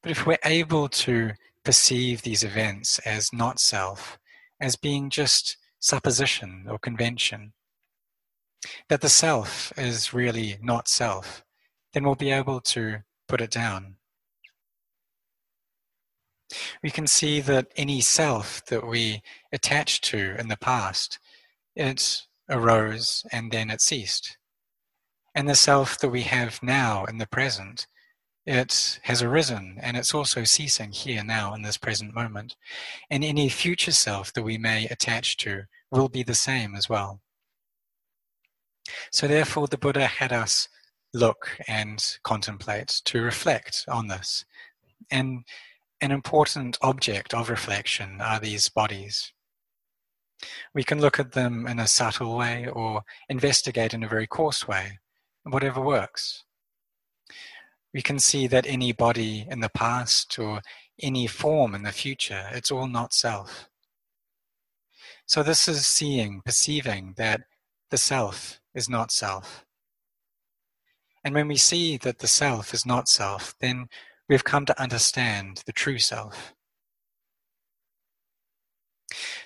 But 0.01 0.12
if 0.12 0.25
we're 0.25 0.38
able 0.44 0.89
to 0.89 1.32
perceive 1.63 2.22
these 2.22 2.44
events 2.44 3.00
as 3.00 3.32
not 3.32 3.60
self, 3.60 4.18
as 4.60 4.75
being 4.75 5.10
just 5.10 5.58
supposition 5.80 6.65
or 6.70 6.80
convention, 6.80 7.53
that 8.89 9.01
the 9.01 9.10
self 9.10 9.74
is 9.77 10.13
really 10.13 10.58
not 10.62 10.88
self, 10.88 11.44
then 11.94 12.03
we'll 12.03 12.15
be 12.15 12.32
able 12.32 12.62
to 12.62 13.00
put 13.27 13.41
it 13.41 13.51
down. 13.51 13.96
We 16.84 16.91
can 16.91 17.08
see 17.08 17.39
that 17.41 17.72
any 17.77 18.01
self 18.01 18.65
that 18.65 18.86
we 18.86 19.22
attach 19.51 20.01
to 20.01 20.36
in 20.38 20.50
the 20.50 20.58
past, 20.58 21.20
it 21.75 22.24
arose 22.50 23.24
and 23.32 23.51
then 23.51 23.70
it 23.70 23.82
ceased. 23.82 24.38
And 25.34 25.48
the 25.48 25.56
self 25.56 25.98
that 26.00 26.10
we 26.10 26.24
have 26.24 26.62
now 26.62 27.06
in 27.06 27.18
the 27.18 27.27
present 27.27 27.88
it 28.45 29.00
has 29.03 29.21
arisen 29.21 29.77
and 29.81 29.95
it's 29.95 30.13
also 30.13 30.43
ceasing 30.43 30.91
here 30.91 31.24
now 31.24 31.53
in 31.53 31.62
this 31.62 31.77
present 31.77 32.15
moment. 32.15 32.55
And 33.10 33.24
any 33.24 33.50
future 33.50 33.91
self 33.91 34.33
that 34.33 34.43
we 34.43 34.57
may 34.57 34.86
attach 34.88 35.38
to 35.38 35.63
will 35.91 36.10
be 36.10 36.24
the 36.24 36.33
same 36.33 36.75
as 36.75 36.89
well. 36.89 37.21
So, 39.12 39.27
therefore, 39.27 39.67
the 39.67 39.77
Buddha 39.77 40.07
had 40.07 40.33
us 40.33 40.67
look 41.13 41.57
and 41.67 42.17
contemplate 42.24 43.01
to 43.05 43.21
reflect 43.21 43.86
on 43.88 44.07
this. 44.07 44.43
And 45.12 45.43
an 46.01 46.12
important 46.12 46.77
object 46.81 47.33
of 47.33 47.50
reflection 47.50 48.21
are 48.21 48.39
these 48.39 48.69
bodies. 48.69 49.31
We 50.74 50.83
can 50.83 51.00
look 51.00 51.19
at 51.19 51.33
them 51.33 51.67
in 51.67 51.79
a 51.79 51.88
subtle 51.88 52.36
way 52.36 52.67
or 52.67 53.03
investigate 53.29 53.93
in 53.93 54.03
a 54.03 54.07
very 54.07 54.25
coarse 54.25 54.67
way, 54.67 55.00
whatever 55.43 55.79
works. 55.79 56.43
We 57.93 58.01
can 58.01 58.19
see 58.19 58.48
that 58.48 58.65
any 58.67 58.91
body 58.91 59.45
in 59.50 59.60
the 59.60 59.69
past 59.69 60.38
or 60.39 60.62
any 61.01 61.27
form 61.27 61.75
in 61.75 61.83
the 61.83 61.91
future, 61.91 62.50
it's 62.53 62.71
all 62.71 62.88
not 62.88 63.13
self. 63.13 63.67
So, 65.25 65.43
this 65.43 65.67
is 65.67 65.86
seeing, 65.86 66.41
perceiving 66.43 67.13
that 67.17 67.41
the 67.89 67.98
self 67.98 68.62
is 68.74 68.89
not 68.89 69.12
self. 69.12 69.65
And 71.24 71.36
when 71.36 71.48
we 71.48 71.57
see 71.57 71.98
that 71.98 72.19
the 72.19 72.27
self 72.27 72.74
is 72.74 72.86
not 72.86 73.07
self, 73.07 73.55
then 73.60 73.88
we've 74.27 74.43
come 74.43 74.65
to 74.65 74.81
understand 74.81 75.63
the 75.65 75.74
true 75.74 76.00
self. 76.00 76.53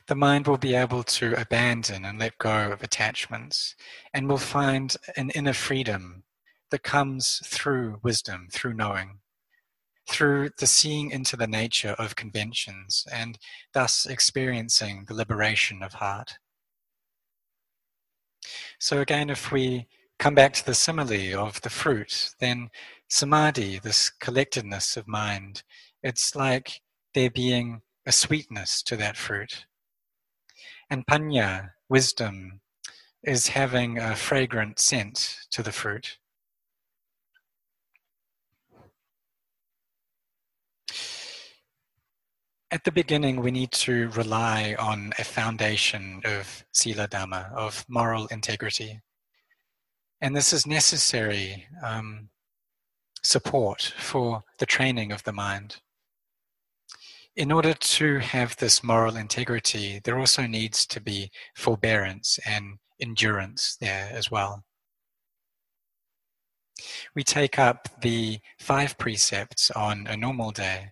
The 0.07 0.15
mind 0.15 0.47
will 0.47 0.57
be 0.59 0.75
able 0.75 1.03
to 1.03 1.33
abandon 1.39 2.05
and 2.05 2.19
let 2.19 2.37
go 2.37 2.71
of 2.71 2.83
attachments 2.83 3.75
and 4.13 4.29
will 4.29 4.37
find 4.37 4.95
an 5.17 5.31
inner 5.31 5.53
freedom 5.53 6.24
that 6.71 6.83
comes 6.83 7.41
through 7.45 7.99
wisdom, 8.03 8.47
through 8.51 8.73
knowing, 8.73 9.19
through 10.07 10.49
the 10.59 10.67
seeing 10.67 11.11
into 11.11 11.35
the 11.35 11.47
nature 11.47 11.95
of 11.97 12.15
conventions 12.15 13.05
and 13.11 13.37
thus 13.73 14.05
experiencing 14.05 15.05
the 15.07 15.13
liberation 15.13 15.81
of 15.81 15.93
heart. 15.93 16.37
So, 18.79 19.01
again, 19.01 19.29
if 19.29 19.51
we 19.51 19.87
come 20.19 20.35
back 20.35 20.53
to 20.53 20.65
the 20.65 20.75
simile 20.75 21.39
of 21.39 21.61
the 21.61 21.69
fruit, 21.69 22.31
then 22.39 22.69
samadhi, 23.09 23.79
this 23.79 24.09
collectedness 24.09 24.97
of 24.97 25.07
mind, 25.07 25.63
it's 26.03 26.35
like 26.35 26.81
there 27.13 27.31
being 27.31 27.81
a 28.05 28.11
sweetness 28.11 28.83
to 28.83 28.95
that 28.97 29.17
fruit. 29.17 29.65
And 30.89 31.05
panya, 31.07 31.71
wisdom, 31.89 32.61
is 33.23 33.47
having 33.49 33.97
a 33.97 34.15
fragrant 34.15 34.79
scent 34.79 35.37
to 35.51 35.63
the 35.63 35.71
fruit. 35.71 36.17
At 42.71 42.83
the 42.83 42.91
beginning, 42.91 43.41
we 43.41 43.51
need 43.51 43.71
to 43.73 44.09
rely 44.09 44.75
on 44.79 45.13
a 45.19 45.23
foundation 45.23 46.21
of 46.25 46.65
sila 46.71 47.07
dhamma, 47.07 47.53
of 47.53 47.85
moral 47.87 48.25
integrity. 48.27 49.01
And 50.19 50.35
this 50.35 50.51
is 50.51 50.65
necessary 50.65 51.67
um, 51.83 52.29
support 53.21 53.93
for 53.97 54.43
the 54.57 54.65
training 54.65 55.11
of 55.11 55.23
the 55.23 55.31
mind. 55.31 55.77
In 57.35 57.51
order 57.51 57.73
to 57.73 58.19
have 58.19 58.55
this 58.55 58.83
moral 58.83 59.15
integrity, 59.15 59.99
there 60.03 60.17
also 60.17 60.47
needs 60.47 60.87
to 60.87 60.99
be 61.01 61.29
forbearance 61.55 62.39
and 62.45 62.79
endurance 62.99 63.77
there 63.79 64.09
as 64.11 64.31
well. 64.31 64.63
We 67.13 67.23
take 67.23 67.59
up 67.59 68.01
the 68.01 68.39
five 68.57 68.97
precepts 68.97 69.69
on 69.71 70.07
a 70.07 70.17
normal 70.17 70.51
day, 70.51 70.91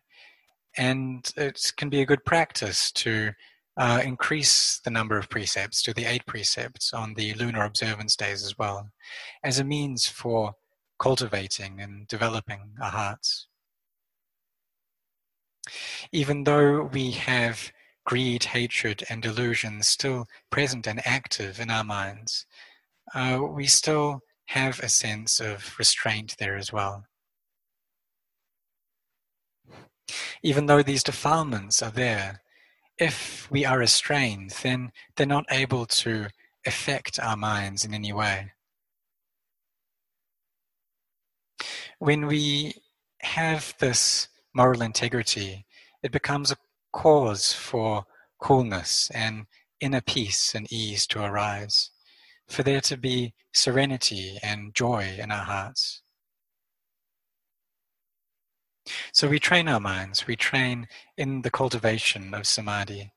and 0.77 1.31
it 1.37 1.71
can 1.77 1.89
be 1.89 2.01
a 2.01 2.05
good 2.05 2.25
practice 2.25 2.91
to 2.91 3.31
uh, 3.77 4.01
increase 4.03 4.79
the 4.79 4.91
number 4.91 5.17
of 5.17 5.29
precepts 5.29 5.81
to 5.81 5.93
the 5.93 6.05
eight 6.05 6.25
precepts 6.25 6.93
on 6.93 7.13
the 7.15 7.33
lunar 7.35 7.63
observance 7.63 8.15
days 8.15 8.43
as 8.43 8.57
well, 8.57 8.89
as 9.43 9.59
a 9.59 9.63
means 9.63 10.07
for 10.07 10.53
cultivating 10.99 11.79
and 11.81 12.07
developing 12.07 12.73
our 12.81 12.91
hearts. 12.91 13.47
Even 16.11 16.43
though 16.43 16.83
we 16.83 17.11
have 17.11 17.71
greed, 18.05 18.43
hatred, 18.43 19.03
and 19.09 19.21
delusion 19.21 19.81
still 19.81 20.27
present 20.49 20.87
and 20.87 21.05
active 21.05 21.59
in 21.59 21.69
our 21.69 21.83
minds, 21.83 22.45
uh, 23.15 23.39
we 23.41 23.65
still 23.65 24.21
have 24.47 24.79
a 24.79 24.89
sense 24.89 25.39
of 25.39 25.73
restraint 25.79 26.35
there 26.37 26.57
as 26.57 26.71
well. 26.71 27.05
Even 30.41 30.65
though 30.65 30.83
these 30.83 31.03
defilements 31.03 31.81
are 31.81 31.91
there, 31.91 32.41
if 32.97 33.49
we 33.51 33.65
are 33.65 33.79
restrained, 33.79 34.51
then 34.61 34.91
they're 35.15 35.25
not 35.25 35.45
able 35.49 35.85
to 35.85 36.27
affect 36.65 37.19
our 37.19 37.35
minds 37.35 37.83
in 37.83 37.93
any 37.93 38.13
way. 38.13 38.51
When 41.99 42.27
we 42.27 42.75
have 43.21 43.73
this 43.79 44.27
moral 44.53 44.81
integrity, 44.81 45.65
it 46.03 46.11
becomes 46.11 46.51
a 46.51 46.57
cause 46.91 47.53
for 47.53 48.05
coolness 48.39 49.09
and 49.13 49.47
inner 49.79 50.01
peace 50.01 50.53
and 50.53 50.71
ease 50.71 51.07
to 51.07 51.23
arise, 51.23 51.89
for 52.47 52.61
there 52.61 52.81
to 52.81 52.97
be 52.97 53.33
serenity 53.53 54.37
and 54.43 54.75
joy 54.75 55.17
in 55.17 55.31
our 55.31 55.45
hearts. 55.45 56.02
So 59.13 59.29
we 59.29 59.39
train 59.39 59.67
our 59.67 59.79
minds, 59.79 60.27
we 60.27 60.35
train 60.35 60.87
in 61.17 61.41
the 61.41 61.51
cultivation 61.51 62.33
of 62.33 62.47
samadhi. 62.47 63.13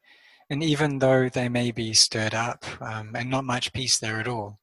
And 0.49 0.63
even 0.63 1.01
though 1.01 1.29
they 1.29 1.49
may 1.49 1.73
be 1.73 1.93
stirred 1.93 2.35
up 2.35 2.65
um, 2.81 3.17
and 3.17 3.29
not 3.31 3.45
much 3.45 3.73
peace 3.73 3.99
there 3.99 4.21
at 4.21 4.29
all, 4.29 4.61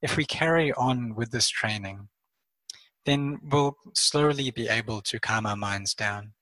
if 0.00 0.16
we 0.16 0.24
carry 0.24 0.72
on 0.72 1.14
with 1.14 1.30
this 1.30 1.48
training, 1.48 2.08
then 3.04 3.38
we'll 3.42 3.76
slowly 3.94 4.50
be 4.50 4.68
able 4.68 5.00
to 5.02 5.20
calm 5.20 5.46
our 5.46 5.56
minds 5.56 5.94
down. 5.94 6.32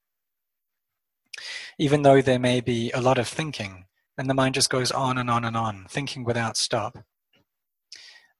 Even 1.78 2.02
though 2.02 2.22
there 2.22 2.38
may 2.38 2.60
be 2.60 2.90
a 2.92 3.00
lot 3.00 3.18
of 3.18 3.26
thinking, 3.26 3.86
and 4.16 4.30
the 4.30 4.34
mind 4.34 4.54
just 4.54 4.70
goes 4.70 4.92
on 4.92 5.18
and 5.18 5.28
on 5.28 5.44
and 5.44 5.56
on, 5.56 5.86
thinking 5.88 6.24
without 6.24 6.56
stop, 6.56 6.98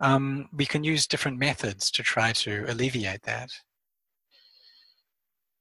um, 0.01 0.49
we 0.53 0.67
can 0.67 0.85
use 0.85 1.07
different 1.07 1.39
methods 1.39 1.91
to 1.91 2.03
try 2.03 2.33
to 2.33 2.65
alleviate 2.69 3.23
that. 3.23 3.51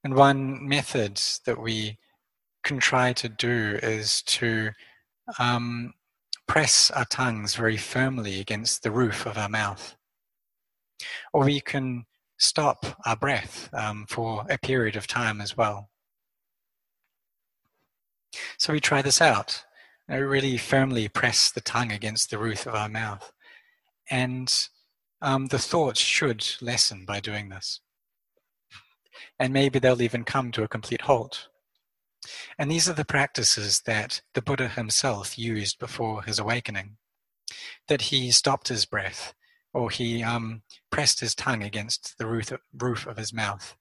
And 0.03 0.15
one 0.15 0.67
method 0.67 1.21
that 1.45 1.59
we 1.59 1.97
can 2.63 2.79
try 2.79 3.13
to 3.13 3.29
do 3.29 3.79
is 3.81 4.21
to 4.23 4.71
um, 5.39 5.93
press 6.47 6.91
our 6.91 7.05
tongues 7.05 7.55
very 7.55 7.77
firmly 7.77 8.39
against 8.39 8.83
the 8.83 8.91
roof 8.91 9.25
of 9.25 9.37
our 9.37 9.49
mouth. 9.49 9.95
Or 11.33 11.45
we 11.45 11.61
can 11.61 12.05
stop 12.37 12.85
our 13.05 13.15
breath 13.15 13.69
um, 13.73 14.05
for 14.09 14.45
a 14.49 14.57
period 14.57 14.95
of 14.95 15.07
time 15.07 15.39
as 15.39 15.55
well. 15.55 15.89
So 18.57 18.73
we 18.73 18.79
try 18.79 19.01
this 19.01 19.21
out. 19.21 19.63
I 20.09 20.15
really 20.17 20.57
firmly 20.57 21.07
press 21.07 21.49
the 21.49 21.61
tongue 21.61 21.91
against 21.91 22.29
the 22.29 22.37
roof 22.37 22.65
of 22.65 22.75
our 22.75 22.89
mouth. 22.89 23.31
And 24.11 24.53
um, 25.21 25.47
the 25.47 25.59
thoughts 25.59 25.99
should 25.99 26.45
lessen 26.61 27.05
by 27.05 27.21
doing 27.21 27.47
this 27.49 27.79
and 29.39 29.53
maybe 29.53 29.79
they'll 29.79 30.01
even 30.01 30.23
come 30.23 30.51
to 30.51 30.63
a 30.63 30.67
complete 30.67 31.01
halt. 31.01 31.47
And 32.57 32.71
these 32.71 32.88
are 32.89 32.93
the 32.93 33.05
practices 33.05 33.81
that 33.86 34.21
the 34.33 34.41
Buddha 34.41 34.69
himself 34.69 35.38
used 35.38 35.79
before 35.79 36.23
his 36.23 36.39
awakening. 36.39 36.97
That 37.88 38.03
he 38.03 38.31
stopped 38.31 38.69
his 38.69 38.86
breath, 38.86 39.33
or 39.73 39.89
he 39.89 40.23
um, 40.23 40.62
pressed 40.91 41.19
his 41.19 41.36
tongue 41.36 41.63
against 41.63 42.15
the 42.17 42.25
roof, 42.25 42.51
roof 42.73 43.05
of 43.05 43.17
his 43.17 43.33
mouth. 43.33 43.75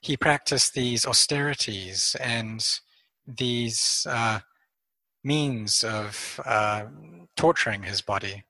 He 0.00 0.16
practiced 0.16 0.74
these 0.74 1.04
austerities 1.04 2.14
and 2.20 2.64
these 3.26 4.06
uh, 4.08 4.40
means 5.24 5.82
of 5.82 6.40
uh, 6.44 6.84
torturing 7.36 7.82
his 7.82 8.02
body. 8.02 8.44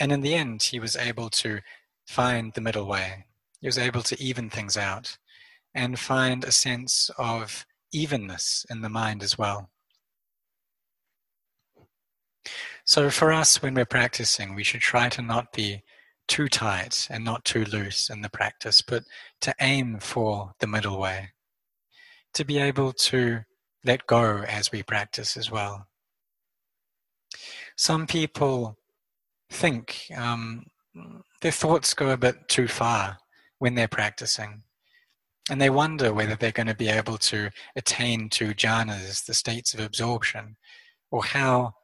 And 0.00 0.10
in 0.10 0.22
the 0.22 0.34
end, 0.34 0.62
he 0.62 0.80
was 0.80 0.96
able 0.96 1.30
to 1.30 1.60
find 2.06 2.52
the 2.52 2.60
middle 2.60 2.86
way. 2.86 3.26
He 3.62 3.68
was 3.68 3.78
able 3.78 4.02
to 4.02 4.20
even 4.20 4.50
things 4.50 4.76
out 4.76 5.16
and 5.72 5.98
find 5.98 6.42
a 6.42 6.50
sense 6.50 7.10
of 7.16 7.64
evenness 7.92 8.66
in 8.68 8.82
the 8.82 8.88
mind 8.88 9.22
as 9.22 9.38
well. 9.38 9.70
So, 12.84 13.08
for 13.08 13.32
us, 13.32 13.62
when 13.62 13.74
we're 13.74 13.84
practicing, 13.84 14.56
we 14.56 14.64
should 14.64 14.80
try 14.80 15.08
to 15.10 15.22
not 15.22 15.52
be 15.52 15.84
too 16.26 16.48
tight 16.48 17.06
and 17.08 17.24
not 17.24 17.44
too 17.44 17.64
loose 17.64 18.10
in 18.10 18.22
the 18.22 18.28
practice, 18.28 18.82
but 18.82 19.04
to 19.42 19.54
aim 19.60 20.00
for 20.00 20.52
the 20.58 20.66
middle 20.66 20.98
way, 20.98 21.30
to 22.34 22.44
be 22.44 22.58
able 22.58 22.92
to 22.92 23.42
let 23.84 24.08
go 24.08 24.38
as 24.38 24.72
we 24.72 24.82
practice 24.82 25.36
as 25.36 25.52
well. 25.52 25.86
Some 27.76 28.08
people 28.08 28.76
think 29.50 30.06
um, 30.16 30.66
their 31.42 31.52
thoughts 31.52 31.94
go 31.94 32.10
a 32.10 32.16
bit 32.16 32.48
too 32.48 32.66
far 32.66 33.18
when 33.62 33.76
they're 33.76 33.86
practicing. 33.86 34.60
And 35.48 35.60
they 35.60 35.70
wonder 35.70 36.12
whether 36.12 36.34
they're 36.34 36.50
going 36.50 36.66
to 36.66 36.74
be 36.74 36.88
able 36.88 37.16
to 37.18 37.50
attain 37.76 38.28
to 38.30 38.54
jhanas, 38.54 39.24
the 39.24 39.34
states 39.34 39.72
of 39.72 39.78
absorption, 39.78 40.56
or 41.12 41.22
how 41.22 41.74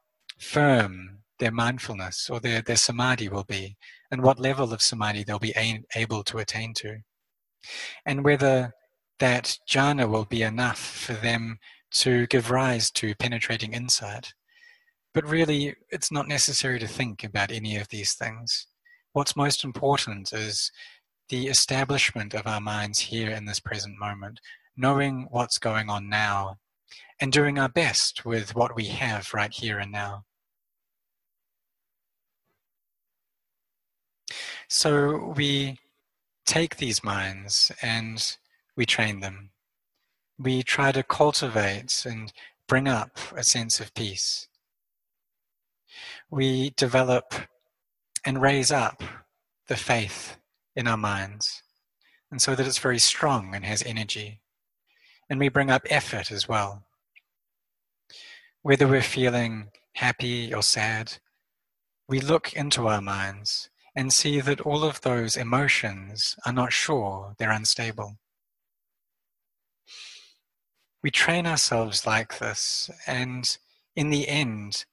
firm 0.41 1.21
their 1.39 1.53
mindfulness 1.53 2.29
or 2.29 2.41
their, 2.41 2.63
their 2.63 2.75
samadhi 2.75 3.29
will 3.29 3.45
be, 3.45 3.77
and 4.11 4.25
what 4.25 4.41
level 4.41 4.73
of 4.73 4.83
samadhi 4.83 5.23
they'll 5.23 5.39
be 5.39 5.55
a- 5.57 5.85
able 5.95 6.25
to 6.25 6.39
attain 6.39 6.75
to. 6.75 6.97
And 8.05 8.25
whether 8.25 8.73
that 9.21 9.57
jhana 9.71 10.09
will 10.11 10.25
be 10.25 10.43
enough 10.43 10.81
for 10.81 11.13
them 11.13 11.61
to 11.93 12.27
give 12.27 12.51
rise 12.51 12.91
to 12.91 13.15
penetrating 13.15 13.73
insight. 13.73 14.35
But 15.15 15.29
really, 15.29 15.77
it's 15.91 16.11
not 16.11 16.27
necessary 16.27 16.81
to 16.81 16.89
think 16.89 17.23
about 17.23 17.53
any 17.53 17.77
of 17.77 17.87
these 17.87 18.15
things. 18.15 18.67
What's 19.13 19.37
most 19.37 19.63
important 19.63 20.33
is 20.33 20.73
the 21.29 21.49
establishment 21.49 22.35
of 22.35 22.47
our 22.47 22.61
minds 22.61 22.99
here 22.99 23.31
in 23.31 23.45
this 23.45 23.61
present 23.61 23.99
moment, 23.99 24.41
knowing 24.77 25.27
what's 25.31 25.59
going 25.59 25.91
on 25.91 26.09
now, 26.09 26.59
and 27.21 27.33
doing 27.33 27.59
our 27.59 27.69
best 27.69 28.25
with 28.25 28.55
what 28.55 28.77
we 28.77 28.87
have 28.87 29.35
right 29.35 29.53
here 29.53 29.79
and 29.79 29.93
now. 29.93 30.25
So 34.69 35.33
we 35.37 35.79
take 36.47 36.77
these 36.77 37.03
minds 37.03 37.73
and 37.83 38.37
we 38.77 38.87
train 38.87 39.21
them. 39.21 39.51
We 40.39 40.63
try 40.63 40.93
to 40.93 41.03
cultivate 41.03 42.05
and 42.07 42.33
bring 42.67 42.87
up 42.87 43.19
a 43.35 43.43
sense 43.43 43.81
of 43.81 43.95
peace. 43.95 44.47
We 46.31 46.71
develop 46.71 47.35
and 48.25 48.43
raise 48.43 48.71
up 48.71 49.03
the 49.67 49.77
faith 49.77 50.37
in 50.79 50.87
our 50.87 50.97
minds, 50.97 51.65
and 52.31 52.41
so 52.41 52.55
that 52.55 52.65
it's 52.65 52.79
very 52.79 53.01
strong 53.01 53.53
and 53.53 53.65
has 53.65 53.83
energy. 53.83 54.41
And 55.29 55.41
we 55.41 55.49
bring 55.49 55.71
up 55.71 55.83
effort 55.91 56.31
as 56.31 56.49
well. 56.49 56.85
Whether 58.63 58.87
we're 58.87 59.03
feeling 59.03 59.71
happy 59.95 60.55
or 60.55 60.63
sad, 60.63 61.15
we 62.09 62.21
look 62.21 62.53
into 62.53 62.87
our 62.87 63.03
minds 63.03 63.69
and 63.97 64.13
see 64.13 64.41
that 64.41 64.61
all 64.61 64.85
of 64.85 65.01
those 65.01 65.37
emotions 65.37 66.37
are 66.47 66.53
not 66.53 66.73
sure, 66.73 67.35
they're 67.39 67.51
unstable. 67.51 68.17
We 71.03 71.11
train 71.11 71.45
ourselves 71.45 72.07
like 72.07 72.39
this, 72.39 72.89
and 73.05 73.59
in 73.97 74.11
the 74.11 74.29
end, 74.29 74.85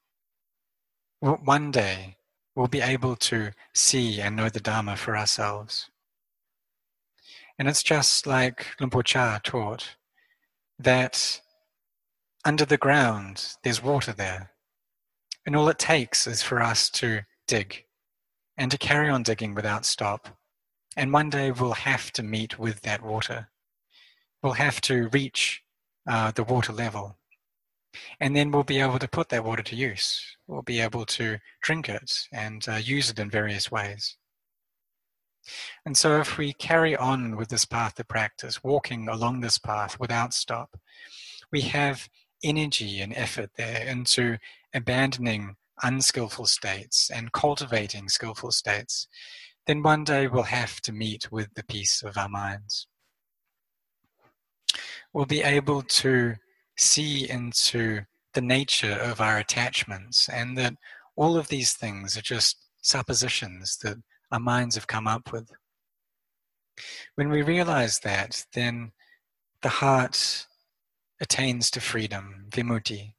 one 1.20 1.70
day 1.70 2.18
we'll 2.56 2.68
be 2.68 2.82
able 2.82 3.16
to 3.16 3.52
see 3.74 4.22
and 4.22 4.36
know 4.36 4.50
the 4.50 4.60
Dharma 4.60 4.96
for 4.96 5.18
ourselves. 5.18 5.90
And 7.58 7.68
it's 7.68 7.84
just 7.84 8.26
like 8.26 8.68
Luang 8.80 8.90
Por 8.90 9.04
Chah 9.04 9.40
taught 9.44 9.96
that 10.80 11.42
under 12.44 12.66
the 12.66 12.78
ground 12.78 13.56
there's 13.64 13.84
water 13.84 14.14
there. 14.14 14.52
And 15.46 15.56
all 15.56 15.70
it 15.70 15.80
takes 15.80 16.28
is 16.28 16.42
for 16.42 16.62
us 16.62 16.90
to 16.92 17.22
dig 17.48 17.86
and 18.58 18.72
to 18.72 18.78
carry 18.78 19.10
on 19.10 19.24
digging 19.24 19.54
without 19.54 19.86
stop. 19.86 20.38
And 20.98 21.12
one 21.12 21.30
day 21.30 21.52
we'll 21.52 21.74
have 21.74 22.12
to 22.14 22.24
meet 22.24 22.58
with 22.58 22.82
that 22.82 23.04
water. 23.04 23.50
We'll 24.42 24.54
have 24.54 24.82
to 24.82 25.10
reach 25.10 25.62
uh, 26.08 26.32
the 26.32 26.44
water 26.44 26.74
level. 26.74 27.18
And 28.20 28.36
then 28.36 28.52
we'll 28.52 28.64
be 28.64 28.80
able 28.80 29.00
to 29.00 29.08
put 29.08 29.30
that 29.30 29.44
water 29.44 29.64
to 29.64 29.76
use. 29.76 30.38
We'll 30.48 30.62
be 30.62 30.80
able 30.80 31.06
to 31.06 31.38
drink 31.62 31.90
it 31.90 32.28
and 32.32 32.66
uh, 32.68 32.76
use 32.76 33.10
it 33.10 33.20
in 33.20 33.30
various 33.30 33.72
ways. 33.72 34.18
And 35.86 35.96
so, 35.96 36.20
if 36.20 36.38
we 36.38 36.54
carry 36.54 36.96
on 36.96 37.36
with 37.36 37.50
this 37.50 37.66
path 37.66 38.00
of 38.00 38.08
practice, 38.08 38.64
walking 38.64 39.08
along 39.08 39.42
this 39.42 39.60
path 39.60 40.00
without 40.00 40.34
stop, 40.34 40.76
we 41.52 41.62
have 41.62 42.10
energy 42.44 43.00
and 43.00 43.14
effort 43.16 43.52
there 43.56 43.86
into 43.88 44.38
abandoning 44.74 45.56
unskillful 45.84 46.46
states 46.46 47.12
and 47.14 47.32
cultivating 47.32 48.10
skillful 48.10 48.52
states, 48.52 49.08
then 49.68 49.84
one 49.84 50.04
day 50.04 50.28
we'll 50.28 50.44
have 50.44 50.80
to 50.82 50.92
meet 50.92 51.32
with 51.32 51.54
the 51.56 51.64
peace 51.64 52.04
of 52.04 52.18
our 52.18 52.30
minds. 52.30 52.88
We'll 55.14 55.26
be 55.26 55.42
able 55.42 55.82
to 55.82 56.36
see 56.78 57.30
into 57.30 58.02
the 58.34 58.42
nature 58.42 58.92
of 58.94 59.22
our 59.22 59.38
attachments 59.38 60.30
and 60.30 60.58
that 60.58 60.76
all 61.16 61.38
of 61.38 61.48
these 61.48 61.74
things 61.74 62.18
are 62.18 62.22
just 62.22 62.58
suppositions 62.82 63.78
that 63.78 63.98
our 64.32 64.40
minds 64.40 64.76
have 64.76 64.88
come 64.88 65.08
up 65.08 65.32
with. 65.32 65.52
When 67.16 67.30
we 67.30 67.42
realize 67.42 68.00
that, 68.00 68.46
then 68.54 68.92
the 69.62 69.70
heart 69.70 70.48
attains 71.22 71.72
to 71.72 71.80
freedom, 71.80 72.46
vimutti, 72.50 73.14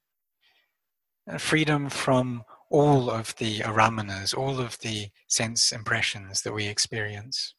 uh, 1.30 1.38
freedom 1.38 1.88
from 1.88 2.44
all 2.70 3.10
of 3.10 3.34
the 3.36 3.60
aramanas, 3.60 4.36
all 4.36 4.60
of 4.60 4.78
the 4.80 5.08
sense 5.26 5.72
impressions 5.72 6.42
that 6.42 6.52
we 6.52 6.66
experience. 6.66 7.54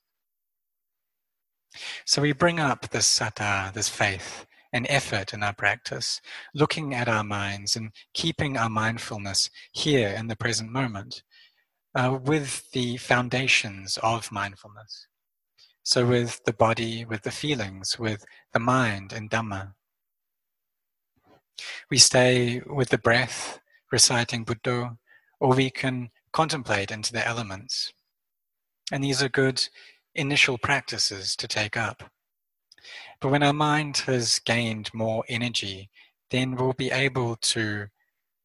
So 2.05 2.21
we 2.21 2.31
bring 2.33 2.60
up 2.60 2.89
this 2.89 3.07
saddha, 3.07 3.73
this 3.73 3.89
faith, 3.89 4.46
and 4.73 4.86
effort 4.89 5.34
in 5.34 5.43
our 5.43 5.53
practice, 5.53 6.21
looking 6.53 6.93
at 6.93 7.08
our 7.08 7.23
minds 7.23 7.75
and 7.75 7.91
keeping 8.13 8.58
our 8.58 8.69
mindfulness 8.69 9.49
here 9.71 10.10
in 10.10 10.27
the 10.27 10.36
present 10.36 10.71
moment 10.71 11.23
uh, 11.95 12.17
with 12.21 12.69
the 12.71 12.97
foundations 12.97 13.97
of 14.03 14.32
mindfulness. 14.32 15.08
So, 15.84 16.06
with 16.06 16.43
the 16.45 16.53
body, 16.53 17.06
with 17.06 17.23
the 17.23 17.32
feelings, 17.32 17.97
with 17.97 18.25
the 18.53 18.60
mind 18.60 19.13
and 19.13 19.30
Dhamma. 19.30 19.73
We 21.89 21.97
stay 21.97 22.62
with 22.67 22.89
the 22.89 22.97
breath, 22.97 23.60
reciting 23.91 24.43
Buddha, 24.43 24.97
or 25.39 25.56
we 25.56 25.69
can 25.69 26.10
contemplate 26.34 26.91
into 26.91 27.13
the 27.13 27.25
elements. 27.25 27.93
And 28.91 29.03
these 29.03 29.23
are 29.23 29.30
good 29.30 29.67
initial 30.13 30.58
practices 30.58 31.36
to 31.38 31.47
take 31.47 31.77
up. 31.77 32.12
But 33.19 33.30
when 33.30 33.43
our 33.43 33.53
mind 33.53 33.97
has 34.06 34.39
gained 34.39 34.93
more 34.93 35.23
energy, 35.27 35.89
then 36.30 36.56
we'll 36.56 36.73
be 36.73 36.91
able 36.91 37.36
to, 37.38 37.88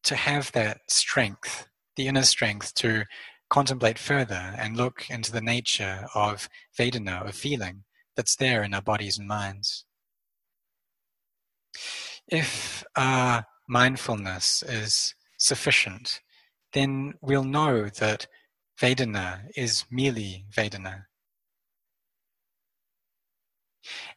to 0.03 0.15
have 0.15 0.51
that 0.53 0.79
strength, 0.87 1.67
the 1.95 2.07
inner 2.07 2.23
strength 2.23 2.73
to 2.75 3.05
contemplate 3.49 3.99
further 3.99 4.55
and 4.57 4.75
look 4.75 5.09
into 5.09 5.31
the 5.31 5.41
nature 5.41 6.07
of 6.15 6.49
Vedana, 6.77 7.27
of 7.27 7.35
feeling, 7.35 7.83
that's 8.15 8.35
there 8.35 8.63
in 8.63 8.73
our 8.73 8.81
bodies 8.81 9.19
and 9.19 9.27
minds. 9.27 9.85
If 12.27 12.83
our 12.95 13.45
mindfulness 13.67 14.63
is 14.63 15.13
sufficient, 15.37 16.21
then 16.73 17.13
we'll 17.21 17.43
know 17.43 17.89
that 17.89 18.27
Vedana 18.79 19.41
is 19.55 19.85
merely 19.91 20.45
Vedana. 20.51 21.05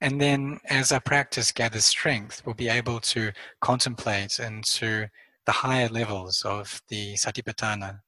And 0.01 0.21
then, 0.21 0.61
as 0.67 0.93
our 0.93 1.01
practice 1.01 1.53
gathers 1.53 1.85
strength, 1.85 2.43
we'll 2.45 2.55
be 2.55 2.69
able 2.69 3.01
to 3.01 3.33
contemplate 3.61 4.39
into 4.39 5.09
the 5.45 5.53
higher 5.53 5.89
levels 5.89 6.43
of 6.45 6.83
the 6.89 7.15
Satipatthana. 7.15 8.01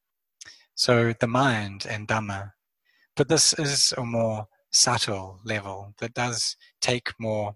So, 0.75 1.13
the 1.19 1.27
mind 1.27 1.87
and 1.89 2.07
Dhamma. 2.07 2.53
But 3.17 3.29
this 3.29 3.53
is 3.55 3.93
a 3.97 4.05
more 4.05 4.47
subtle 4.71 5.41
level 5.45 5.95
that 5.99 6.15
does 6.15 6.57
take 6.81 7.13
more 7.19 7.55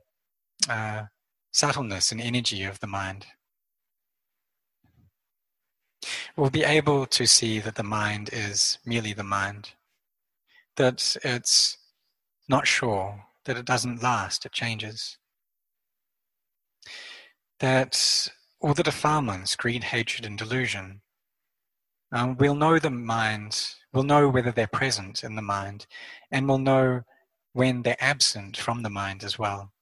uh, 0.69 1.05
subtleness 1.53 2.11
and 2.11 2.21
energy 2.21 2.65
of 2.65 2.81
the 2.81 2.87
mind. 2.87 3.27
We'll 6.37 6.51
be 6.51 6.65
able 6.65 7.07
to 7.07 7.27
see 7.27 7.61
that 7.61 7.77
the 7.77 7.85
mind 7.85 8.31
is 8.33 8.79
merely 8.85 9.13
the 9.13 9.23
mind, 9.23 9.71
that 10.77 11.17
it's 11.23 11.79
not 12.49 12.67
sure 12.67 13.25
that 13.45 13.57
it 13.57 13.65
doesn't 13.65 14.03
last, 14.03 14.47
it 14.47 14.53
changes. 14.53 15.19
That 17.61 18.29
all 18.61 18.75
the 18.75 18.83
defilements, 18.83 19.57
greed, 19.57 19.85
hatred, 19.85 20.27
and 20.27 20.39
delusion, 20.39 21.03
um, 22.13 22.37
we'll 22.37 22.55
know 22.55 22.79
the 22.79 22.91
mind, 22.91 23.75
we'll 23.93 24.05
know 24.05 24.29
whether 24.29 24.53
they're 24.53 24.67
present 24.67 25.25
in 25.25 25.35
the 25.35 25.43
mind, 25.43 25.87
and 26.31 26.47
we'll 26.47 26.59
know 26.59 27.03
when 27.53 27.83
they're 27.83 27.97
absent 28.01 28.57
from 28.57 28.83
the 28.83 28.91
mind 28.91 29.25
as 29.25 29.39
well. 29.39 29.73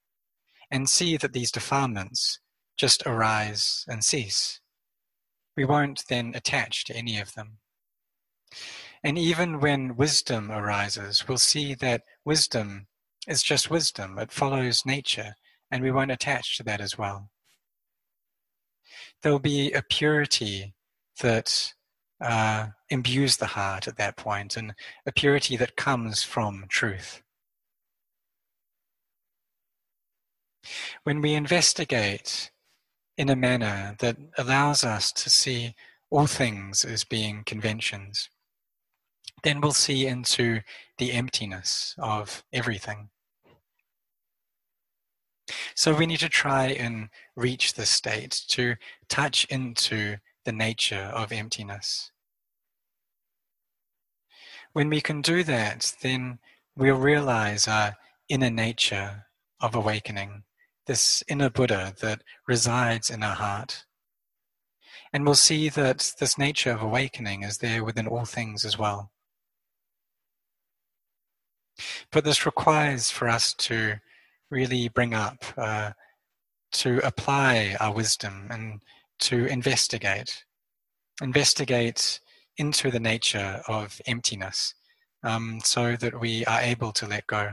And 0.71 0.89
see 0.89 1.17
that 1.17 1.33
these 1.33 1.51
defilements 1.51 2.39
just 2.77 3.03
arise 3.05 3.85
and 3.89 4.05
cease. 4.05 4.61
We 5.57 5.65
won't 5.65 6.05
then 6.09 6.33
attach 6.35 6.85
to 6.87 6.97
any 6.97 7.19
of 7.19 7.35
them. 7.35 7.59
And 9.03 9.19
even 9.19 9.61
when 9.61 9.97
wisdom 9.97 10.51
arises, 10.51 11.27
we'll 11.27 11.39
see 11.39 11.75
that 11.75 12.03
wisdom 12.25 12.87
it's 13.27 13.43
just 13.43 13.71
wisdom. 13.71 14.19
It 14.19 14.33
follows 14.33 14.87
nature, 14.87 15.35
and 15.71 15.83
we 15.83 15.91
won't 15.91 16.11
attach 16.11 16.57
to 16.57 16.63
that 16.65 16.81
as 16.81 16.97
well. 16.97 17.31
There'll 19.23 19.39
be 19.39 19.73
a 19.73 19.83
purity 19.83 20.75
that 21.21 21.75
uh, 22.23 22.69
imbues 22.89 23.37
the 23.37 23.47
heart 23.47 23.87
at 23.87 23.97
that 23.97 24.17
point, 24.17 24.57
and 24.57 24.75
a 25.07 25.13
purity 25.13 25.57
that 25.57 25.77
comes 25.77 26.23
from 26.23 26.65
truth. 26.69 27.23
When 31.05 31.21
we 31.21 31.35
investigate 31.35 32.51
in 33.17 33.29
a 33.29 33.37
manner 33.37 33.97
that 33.99 34.17
allows 34.39 34.85
us 34.85 35.13
to 35.13 35.31
see 35.31 35.75
all 36.11 36.27
things 36.27 36.85
as 36.85 37.05
being 37.05 37.43
conventions, 37.45 38.31
then 39.43 39.61
we'll 39.61 39.73
see 39.73 40.07
into 40.07 40.61
the 40.99 41.13
emptiness 41.13 41.95
of 41.99 42.45
everything. 42.53 43.11
So 45.75 45.95
we 45.95 46.07
need 46.07 46.21
to 46.21 46.29
try 46.29 46.67
and 46.67 47.09
reach 47.37 47.75
this 47.75 47.91
state 47.91 48.43
to 48.49 48.77
touch 49.09 49.45
into 49.47 50.19
the 50.45 50.53
nature 50.53 51.11
of 51.15 51.33
emptiness. 51.33 52.13
When 54.73 54.89
we 54.89 55.01
can 55.01 55.21
do 55.21 55.43
that, 55.45 55.97
then 56.03 56.39
we'll 56.77 56.97
realize 56.97 57.67
our 57.67 57.97
inner 58.29 58.51
nature 58.51 59.27
of 59.61 59.75
awakening, 59.75 60.45
this 60.87 61.25
inner 61.29 61.51
Buddha 61.51 61.95
that 62.01 62.23
resides 62.47 63.11
in 63.11 63.23
our 63.23 63.35
heart. 63.35 63.85
And 65.13 65.25
we'll 65.25 65.35
see 65.35 65.69
that 65.71 66.15
this 66.21 66.39
nature 66.39 66.71
of 66.71 66.83
awakening 66.83 67.43
is 67.43 67.59
there 67.59 67.83
within 67.83 68.07
all 68.07 68.25
things 68.25 68.65
as 68.65 68.79
well. 68.79 69.11
But 72.13 72.25
this 72.25 72.47
requires 72.47 73.11
for 73.11 73.29
us 73.29 73.55
to 73.55 73.97
really 74.51 74.89
bring 74.89 75.15
up, 75.15 75.45
uh, 75.57 75.93
to 76.73 77.01
apply 77.07 77.77
our 77.81 77.93
wisdom 77.93 78.49
and 78.51 78.83
to 79.21 79.47
investigate. 79.47 80.45
Investigate 81.23 82.21
into 82.57 82.91
the 82.91 83.01
nature 83.01 83.63
of 83.69 84.01
emptiness 84.07 84.75
um, 85.23 85.61
so 85.65 85.97
that 85.97 86.21
we 86.21 86.45
are 86.47 86.61
able 86.61 86.93
to 86.93 87.07
let 87.07 87.27
go. 87.27 87.53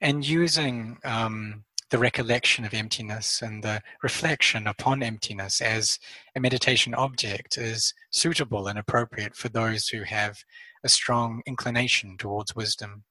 And 0.00 0.26
using 0.26 0.98
um, 1.04 1.64
the 1.90 1.98
recollection 1.98 2.64
of 2.64 2.72
emptiness 2.72 3.42
and 3.42 3.62
the 3.62 3.82
reflection 4.02 4.66
upon 4.66 5.02
emptiness 5.02 5.60
as 5.60 5.98
a 6.36 6.40
meditation 6.40 6.94
object 6.94 7.58
is 7.58 7.92
suitable 8.10 8.68
and 8.68 8.78
appropriate 8.78 9.34
for 9.34 9.48
those 9.48 9.88
who 9.88 10.02
have 10.02 10.38
a 10.84 10.88
strong 10.88 11.42
inclination 11.46 12.16
towards 12.16 12.56
wisdom. 12.56 13.04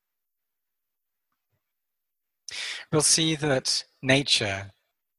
We'll 2.92 3.02
see 3.02 3.36
that 3.36 3.84
nature 4.02 4.72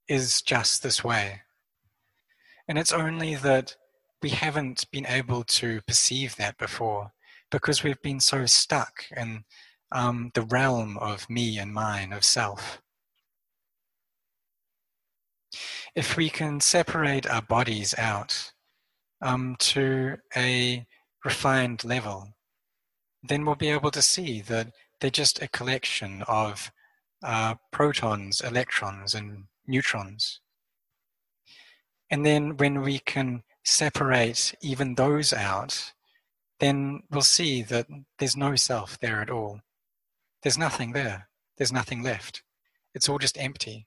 is 0.09 0.43
just 0.43 0.83
this 0.83 1.05
way. 1.05 1.43
And 2.67 2.79
it's 2.79 2.93
only 2.93 3.37
that 3.37 3.77
we 4.23 4.31
haven't 4.31 4.85
been 4.91 5.07
able 5.07 5.45
to 5.45 5.81
perceive 5.87 6.37
that 6.37 6.59
before 6.59 7.13
because 7.51 7.83
we've 7.83 8.03
been 8.03 8.21
so 8.21 8.47
stuck 8.47 9.05
in 9.17 9.45
um, 9.93 10.31
the 10.35 10.43
realm 10.43 10.97
of 10.99 11.29
me 11.29 11.59
and 11.59 11.73
mine, 11.73 12.13
of 12.13 12.25
self. 12.25 12.81
If 15.97 16.17
we 16.17 16.31
can 16.31 16.61
separate 16.61 17.29
our 17.29 17.43
bodies 17.43 17.95
out 17.99 18.53
um, 19.21 19.57
to 19.61 20.17
a 20.37 20.87
refined 21.25 21.85
level, 21.85 22.29
then 23.23 23.45
we'll 23.45 23.55
be 23.55 23.71
able 23.71 23.91
to 23.91 24.03
see 24.03 24.41
that 24.43 24.73
they're 25.01 25.11
just 25.11 25.43
a 25.43 25.49
collection 25.49 26.23
of 26.29 26.71
uh, 27.23 27.55
protons, 27.71 28.41
electrons, 28.41 29.15
and 29.15 29.45
neutrons. 29.67 30.41
And 32.11 32.25
then 32.25 32.57
when 32.57 32.83
we 32.83 32.99
can 32.99 33.43
separate 33.65 34.55
even 34.63 34.95
those 34.95 35.33
out, 35.33 35.93
then 36.59 37.03
we'll 37.11 37.23
see 37.23 37.63
that 37.63 37.87
there's 38.19 38.37
no 38.37 38.57
self 38.57 38.99
there 38.99 39.21
at 39.21 39.31
all. 39.31 39.61
There's 40.43 40.59
nothing 40.59 40.93
there. 40.93 41.29
There's 41.57 41.73
nothing 41.73 42.03
left. 42.03 42.43
It's 42.95 43.09
all 43.09 43.19
just 43.19 43.41
empty. 43.41 43.87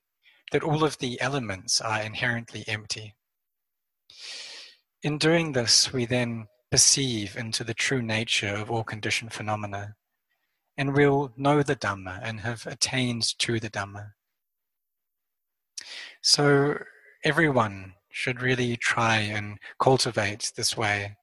That 0.51 0.63
all 0.63 0.83
of 0.83 0.97
the 0.99 1.19
elements 1.19 1.81
are 1.81 2.01
inherently 2.01 2.63
empty. 2.67 3.15
In 5.01 5.17
doing 5.17 5.51
this, 5.51 5.91
we 5.91 6.05
then 6.05 6.47
perceive 6.73 7.37
into 7.37 7.63
the 7.63 7.75
true 7.75 8.01
nature 8.01 8.55
of 8.55 8.71
all 8.71 8.83
conditioned 8.83 9.31
phenomena, 9.31 9.95
and 10.75 10.95
we'll 10.95 11.31
know 11.37 11.61
the 11.61 11.75
Dhamma 11.75 12.19
and 12.23 12.39
have 12.39 12.65
attained 12.65 13.37
to 13.37 13.59
the 13.59 13.69
Dhamma. 13.69 14.13
So, 16.23 16.79
everyone 17.23 17.93
should 18.09 18.41
really 18.41 18.75
try 18.75 19.17
and 19.19 19.59
cultivate 19.79 20.51
this 20.57 20.75
way 20.75 21.15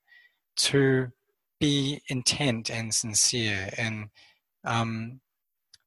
to 0.69 1.11
be 1.59 2.01
intent 2.07 2.71
and 2.71 2.95
sincere 2.95 3.71
in 3.77 4.11
um, 4.65 5.21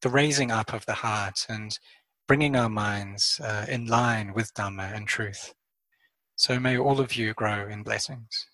the 0.02 0.10
raising 0.10 0.52
up 0.52 0.74
of 0.74 0.86
the 0.86 1.00
heart 1.06 1.46
and 1.48 1.80
bringing 2.28 2.58
our 2.58 2.68
minds 2.68 3.40
uh, 3.42 3.66
in 3.70 3.86
line 3.88 4.34
with 4.34 4.54
Dhamma 4.56 4.94
and 4.94 5.08
truth. 5.08 5.54
So 6.36 6.60
may 6.60 6.78
all 6.78 7.00
of 7.00 7.16
you 7.16 7.34
grow 7.34 7.66
in 7.70 7.84
blessings. 7.84 8.46